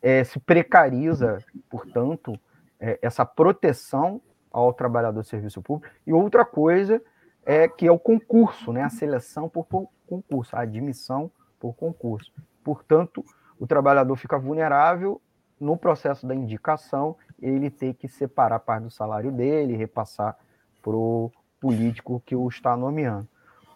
[0.02, 2.40] é, se precariza, portanto,
[2.80, 5.94] é, essa proteção ao trabalhador do serviço público.
[6.08, 7.02] E outra coisa
[7.46, 9.66] é que é o concurso, né, a seleção por,
[10.08, 12.32] concurso, a admissão por concurso.
[12.64, 13.24] Portanto,
[13.60, 15.22] o trabalhador fica vulnerável
[15.60, 20.38] no processo da indicação, ele tem que separar parte do salário dele, repassar
[20.82, 23.28] para o político que o está nomeando.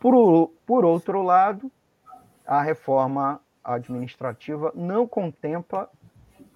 [0.04, 1.72] Por, por outro lado,
[2.46, 5.90] a reforma administrativa não contempla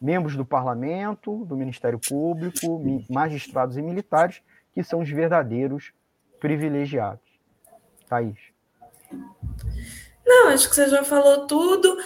[0.01, 4.41] membros do parlamento, do Ministério Público, magistrados e militares,
[4.73, 5.93] que são os verdadeiros
[6.41, 7.23] privilegiados.
[8.09, 8.37] Thaís.
[10.25, 11.97] Não, acho que você já falou tudo.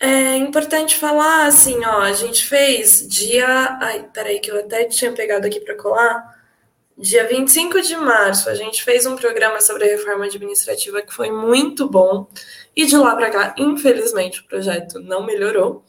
[0.00, 3.46] É importante falar assim, ó, a gente fez dia.
[3.80, 6.37] Ai, peraí, que eu até tinha pegado aqui para colar.
[6.98, 11.30] Dia 25 de março, a gente fez um programa sobre a reforma administrativa que foi
[11.30, 12.26] muito bom.
[12.74, 15.84] E de lá para cá, infelizmente, o projeto não melhorou.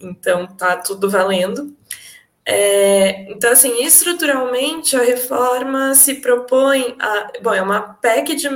[0.00, 1.76] Então, tá tudo valendo.
[2.46, 7.32] É, então, assim, estruturalmente, a reforma se propõe a.
[7.42, 8.48] Bom, é uma PEC de.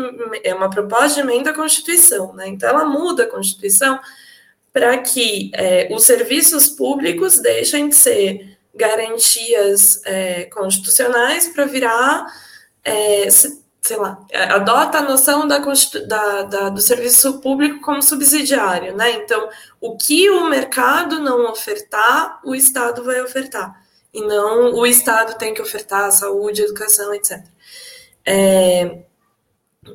[0.45, 2.47] É uma proposta de emenda à Constituição, né?
[2.47, 3.99] Então, ela muda a Constituição
[4.73, 12.27] para que é, os serviços públicos deixem de ser garantias é, constitucionais para virar,
[12.85, 14.19] é, sei lá,
[14.51, 19.13] adota a noção da, da, da, do serviço público como subsidiário, né?
[19.13, 19.49] Então,
[19.81, 23.83] o que o mercado não ofertar, o Estado vai ofertar.
[24.13, 27.45] E não o Estado tem que ofertar saúde, educação, etc.
[28.25, 29.03] É,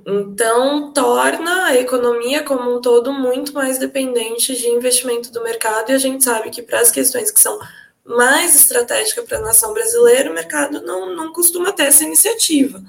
[0.06, 5.96] então, torna a economia como um todo muito mais dependente de investimento do mercado, e
[5.96, 7.60] a gente sabe que para as questões que são
[8.06, 12.82] mais estratégica para a nação brasileira, o mercado não, não costuma ter essa iniciativa.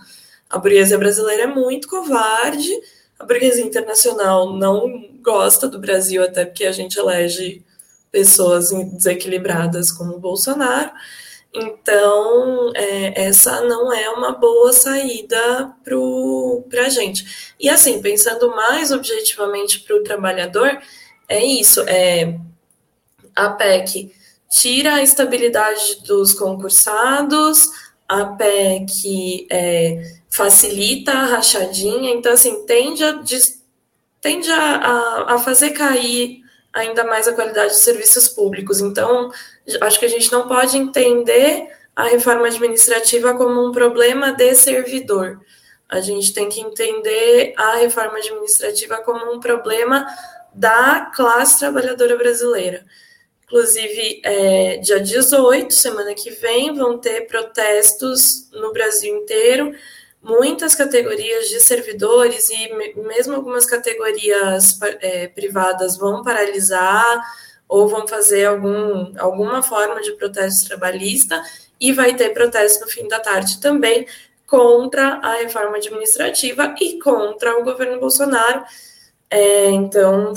[0.48, 2.70] A burguesia brasileira é muito covarde,
[3.18, 7.64] a burguesia internacional não gosta do Brasil, até porque a gente elege
[8.10, 10.90] pessoas desequilibradas como o Bolsonaro.
[11.54, 17.54] Então, é, essa não é uma boa saída para a gente.
[17.60, 20.80] E assim, pensando mais objetivamente para o trabalhador,
[21.28, 22.38] é isso: é,
[23.36, 24.14] a PEC
[24.52, 27.70] tira a estabilidade dos concursados,
[28.06, 33.18] a PEC é, facilita a rachadinha, então, assim, tende a,
[34.20, 38.80] tende a, a, a fazer cair ainda mais a qualidade dos serviços públicos.
[38.80, 39.30] Então,
[39.80, 45.40] acho que a gente não pode entender a reforma administrativa como um problema de servidor.
[45.88, 50.06] A gente tem que entender a reforma administrativa como um problema
[50.54, 52.84] da classe trabalhadora brasileira.
[53.52, 59.74] Inclusive, é, dia 18, semana que vem, vão ter protestos no Brasil inteiro.
[60.22, 67.22] Muitas categorias de servidores e mesmo algumas categorias é, privadas vão paralisar
[67.68, 71.42] ou vão fazer algum, alguma forma de protesto trabalhista,
[71.78, 74.06] e vai ter protesto no fim da tarde também
[74.46, 78.64] contra a reforma administrativa e contra o governo Bolsonaro.
[79.28, 80.32] É, então,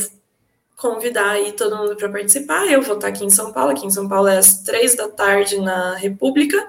[0.75, 2.65] convidar aí todo mundo para participar.
[2.67, 5.07] Eu vou estar aqui em São Paulo, aqui em São Paulo é às três da
[5.07, 6.67] tarde na República,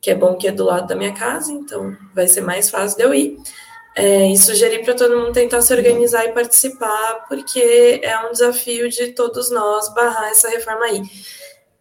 [0.00, 2.96] que é bom que é do lado da minha casa, então vai ser mais fácil
[2.96, 3.38] de eu ir.
[3.94, 8.88] É, e sugerir para todo mundo tentar se organizar e participar, porque é um desafio
[8.88, 11.02] de todos nós barrar essa reforma aí.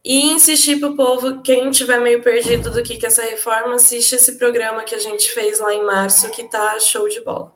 [0.03, 3.75] E insistir para o povo, quem tiver meio perdido do que, que é essa reforma,
[3.75, 7.53] assiste esse programa que a gente fez lá em março, que tá show de bola.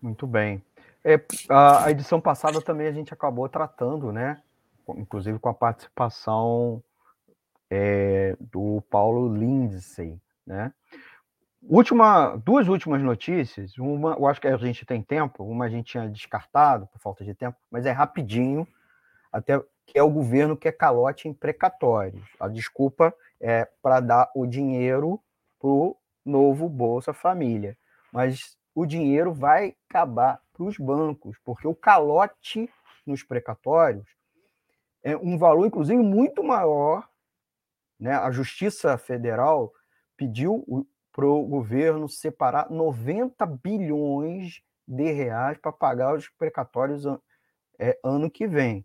[0.00, 0.62] Muito bem.
[1.08, 4.42] É, a, edição passada também a gente acabou tratando, né?
[4.88, 6.82] Inclusive com a participação
[7.70, 10.72] é, do Paulo Lindsay, né?
[11.62, 13.78] Última, duas últimas notícias.
[13.78, 15.44] Uma, eu acho que a gente tem tempo.
[15.44, 18.66] Uma a gente tinha descartado por falta de tempo, mas é rapidinho.
[19.32, 22.28] Até que é o governo que é calote em precatórios.
[22.40, 25.20] A desculpa é para dar o dinheiro
[25.60, 27.78] para o novo Bolsa Família.
[28.12, 32.70] Mas o dinheiro vai acabar para os bancos, porque o calote
[33.04, 34.08] nos precatórios
[35.02, 37.08] é um valor, inclusive, muito maior.
[38.00, 38.12] Né?
[38.12, 39.72] A Justiça Federal
[40.16, 47.04] pediu para o governo separar 90 bilhões de reais para pagar os precatórios
[47.78, 48.84] é, ano que vem.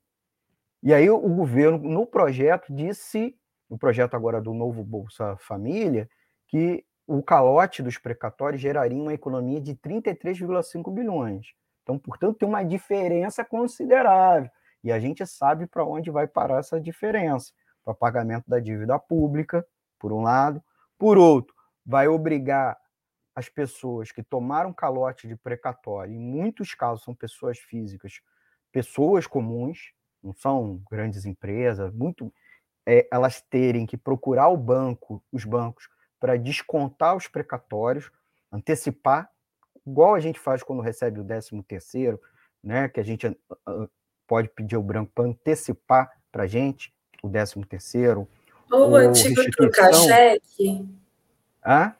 [0.83, 3.35] E aí o governo, no projeto, disse,
[3.69, 6.09] no projeto agora do novo Bolsa Família,
[6.47, 11.47] que o calote dos precatórios geraria uma economia de 33,5 bilhões.
[11.95, 14.49] Então, portanto, tem uma diferença considerável.
[14.83, 17.51] E a gente sabe para onde vai parar essa diferença.
[17.83, 19.65] Para pagamento da dívida pública,
[19.99, 20.63] por um lado.
[20.97, 22.77] Por outro, vai obrigar
[23.35, 28.21] as pessoas que tomaram calote de precatório, em muitos casos são pessoas físicas,
[28.71, 32.31] pessoas comuns, não são grandes empresas, muito
[32.85, 35.89] é, elas terem que procurar o banco, os bancos,
[36.19, 38.11] para descontar os precatórios,
[38.51, 39.31] antecipar,
[39.85, 42.19] igual a gente faz quando recebe o 13 terceiro,
[42.63, 43.37] né, que a gente
[44.27, 48.27] pode pedir ao branco para antecipar para a gente o 13 terceiro.
[48.71, 50.87] Ou o antigo trocar cheque.
[51.65, 51.95] Hã?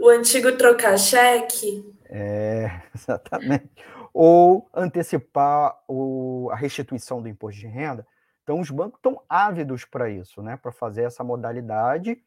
[0.00, 1.94] O antigo trocar cheque.
[2.06, 3.70] É, exatamente.
[4.14, 8.06] Ou antecipar o, a restituição do imposto de renda.
[8.42, 10.56] Então, os bancos estão ávidos para isso, né?
[10.56, 12.22] Para fazer essa modalidade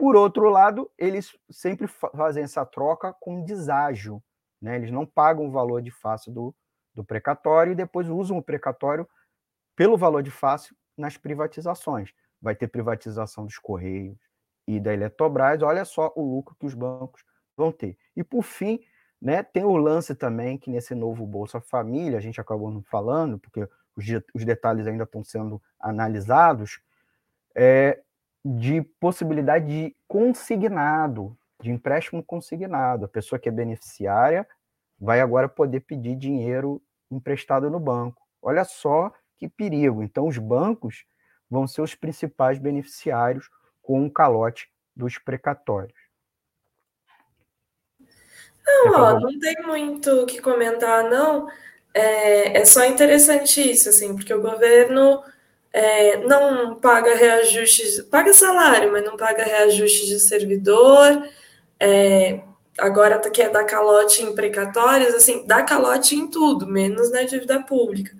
[0.00, 4.22] por outro lado, eles sempre fazem essa troca com deságio.
[4.60, 4.76] Né?
[4.76, 6.54] Eles não pagam o valor de face do,
[6.94, 9.08] do precatório e depois usam o precatório
[9.74, 12.12] pelo valor de face nas privatizações.
[12.40, 14.18] Vai ter privatização dos Correios
[14.66, 15.62] e da Eletrobras.
[15.62, 17.24] Olha só o lucro que os bancos
[17.56, 17.96] vão ter.
[18.16, 18.80] E, por fim,
[19.20, 23.38] né, tem o lance também que nesse novo Bolsa Família, a gente acabou não falando,
[23.38, 24.04] porque os,
[24.34, 26.80] os detalhes ainda estão sendo analisados,
[27.54, 28.00] é,
[28.44, 33.04] de possibilidade de consignado, de empréstimo consignado.
[33.04, 34.46] A pessoa que é beneficiária
[34.98, 38.22] vai agora poder pedir dinheiro emprestado no banco.
[38.42, 40.02] Olha só que perigo.
[40.02, 41.04] Então, os bancos
[41.48, 43.48] vão ser os principais beneficiários
[43.82, 45.98] com o calote dos precatórios.
[48.64, 51.48] Não, ó, não tem muito o que comentar, não.
[51.92, 55.22] É, é só interessante isso, assim, porque o governo
[55.72, 61.28] é, não paga reajustes, paga salário, mas não paga reajustes de servidor.
[61.80, 62.40] É,
[62.78, 68.14] agora quer dar calote em precatórios, assim, dá calote em tudo, menos na dívida pública,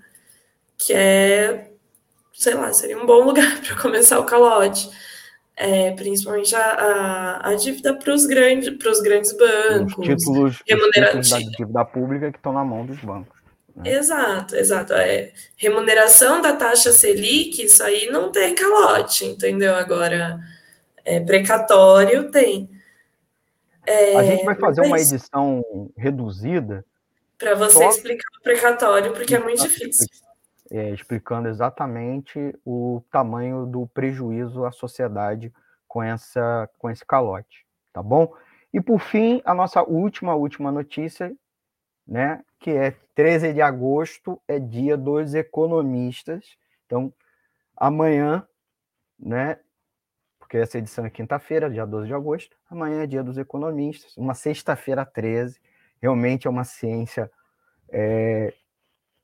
[0.78, 1.70] que é,
[2.32, 4.88] sei lá, seria um bom lugar para começar o calote.
[5.62, 9.98] É, principalmente a, a, a dívida para os grandes, grandes bancos.
[9.98, 11.28] Os títulos, remunerativos.
[11.28, 13.38] da dívida pública que estão na mão dos bancos.
[13.76, 13.92] Né?
[13.92, 14.94] Exato, exato.
[14.94, 19.74] É, remuneração da taxa Selic, isso aí não tem calote, entendeu?
[19.74, 20.40] Agora,
[21.04, 22.70] é, precatório tem.
[23.90, 25.64] É, a gente vai fazer uma edição
[25.96, 26.84] reduzida.
[27.36, 27.88] Para você só...
[27.88, 30.06] explicar o precatório, porque é muito difícil.
[30.70, 35.52] É, explicando exatamente o tamanho do prejuízo à sociedade
[35.88, 38.32] com, essa, com esse calote, tá bom?
[38.72, 41.34] E por fim, a nossa última, última notícia,
[42.06, 46.56] né, que é 13 de agosto, é dia dos economistas.
[46.86, 47.12] Então,
[47.76, 48.46] amanhã,
[49.18, 49.58] né,
[50.50, 54.34] porque essa edição é quinta-feira, dia 12 de agosto, amanhã é dia dos economistas, uma
[54.34, 55.60] sexta-feira 13,
[56.02, 57.30] realmente é uma ciência
[57.88, 58.52] é,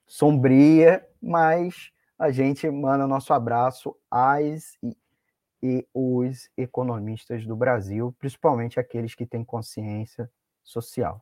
[0.06, 4.96] sombria, mas a gente manda nosso abraço às e,
[5.60, 10.30] e os economistas do Brasil, principalmente aqueles que têm consciência
[10.62, 11.20] social.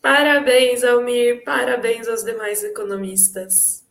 [0.00, 3.85] Parabéns, Almir, parabéns aos demais economistas.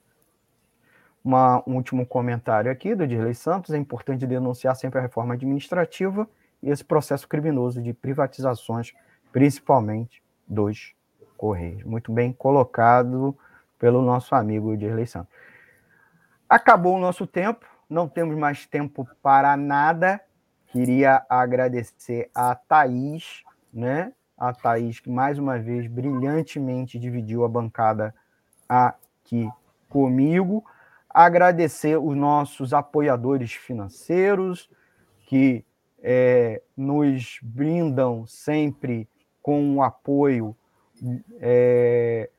[1.26, 3.74] Uma, um último comentário aqui do Dirley Santos.
[3.74, 6.30] É importante denunciar sempre a reforma administrativa
[6.62, 8.94] e esse processo criminoso de privatizações,
[9.32, 10.94] principalmente dos
[11.36, 11.84] Correios.
[11.84, 13.36] Muito bem colocado
[13.80, 15.34] pelo nosso amigo Dirley Santos.
[16.48, 20.22] Acabou o nosso tempo, não temos mais tempo para nada.
[20.68, 24.14] Queria agradecer a Thaís, né?
[24.38, 28.14] A Thaís, que mais uma vez brilhantemente dividiu a bancada
[28.70, 29.50] aqui
[29.90, 30.64] comigo
[31.16, 34.70] agradecer os nossos apoiadores financeiros
[35.26, 35.64] que
[36.04, 39.08] é, nos brindam sempre
[39.42, 40.54] com o apoio
[41.40, 42.30] é,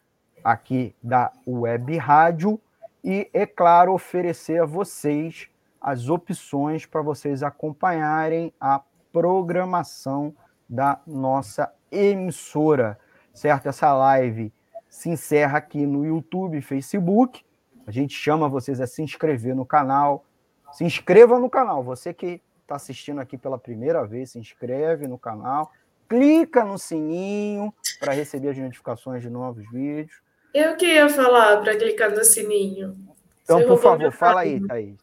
[0.44, 2.60] aqui da Web Rádio.
[3.02, 5.48] E, é claro, oferecer a vocês
[5.80, 10.34] as opções para vocês acompanharem a programação
[10.68, 12.98] da nossa emissora,
[13.32, 13.70] certo?
[13.70, 14.52] Essa live
[14.86, 17.46] se encerra aqui no YouTube, Facebook
[17.86, 20.24] a gente chama vocês a se inscrever no canal.
[20.72, 21.84] Se inscreva no canal.
[21.84, 25.70] Você que está assistindo aqui pela primeira vez, se inscreve no canal.
[26.08, 30.20] Clica no sininho para receber as notificações de novos vídeos.
[30.52, 32.96] Eu que ia falar para clicar no sininho.
[33.44, 34.96] Então, Você por favor, fala aí, Thaís.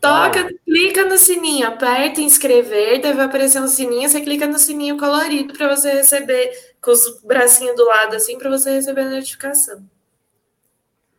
[0.00, 5.54] Toca, clica no sininho, aperta inscrever, deve aparecer um sininho, você clica no sininho colorido
[5.54, 9.84] para você receber, com os bracinhos do lado assim, para você receber a notificação.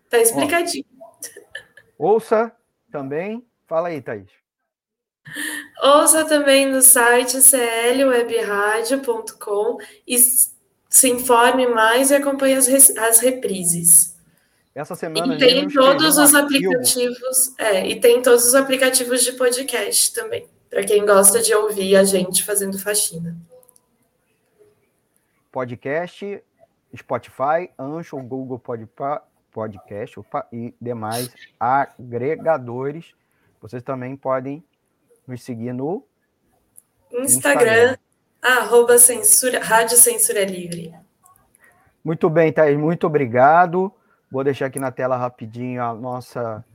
[0.10, 0.86] Tá explicadinho.
[2.04, 2.52] Ouça
[2.92, 3.44] também.
[3.66, 4.30] Fala aí, Thaís.
[5.82, 14.20] Ouça também no site clwebradio.com e se informe mais e acompanhe as, as reprises.
[14.76, 20.14] Essa semana e tem todos os aplicativos, é, e tem todos os aplicativos de podcast
[20.14, 23.34] também, para quem gosta de ouvir a gente fazendo faxina.
[25.50, 26.44] Podcast,
[26.98, 33.14] Spotify, Ancho, Google Podcast, podcast opa, e demais agregadores.
[33.62, 34.64] Vocês também podem
[35.28, 36.04] nos seguir no
[37.12, 37.98] Instagram, Instagram.
[38.42, 40.94] arroba censura, Rádio Censura Livre.
[42.04, 43.94] Muito bem, Thaís, muito obrigado.
[44.30, 46.66] Vou deixar aqui na tela rapidinho a nossa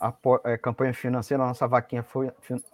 [0.00, 2.30] a, a é, campanha financeira, a nossa vaquinha foi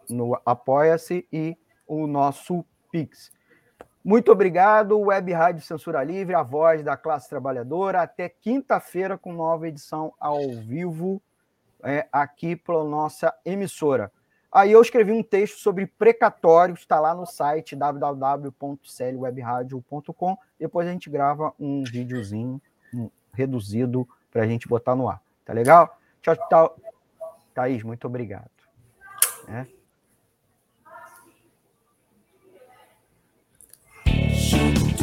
[0.08, 1.56] no Apoia-se e
[1.86, 3.30] o nosso Pix.
[4.02, 8.00] Muito obrigado, Web Rádio Censura Livre, a voz da classe trabalhadora.
[8.00, 11.20] Até quinta-feira com nova edição ao vivo
[11.82, 14.10] é, aqui pela nossa emissora.
[14.50, 20.38] Aí eu escrevi um texto sobre precatório, está lá no site www.clwebradio.com.
[20.58, 22.60] Depois a gente grava um videozinho
[22.92, 25.22] um, reduzido para a gente botar no ar.
[25.44, 25.96] Tá legal?
[26.22, 26.76] Tchau, tchau.
[27.54, 28.50] Thaís, muito obrigado.
[29.46, 29.79] É.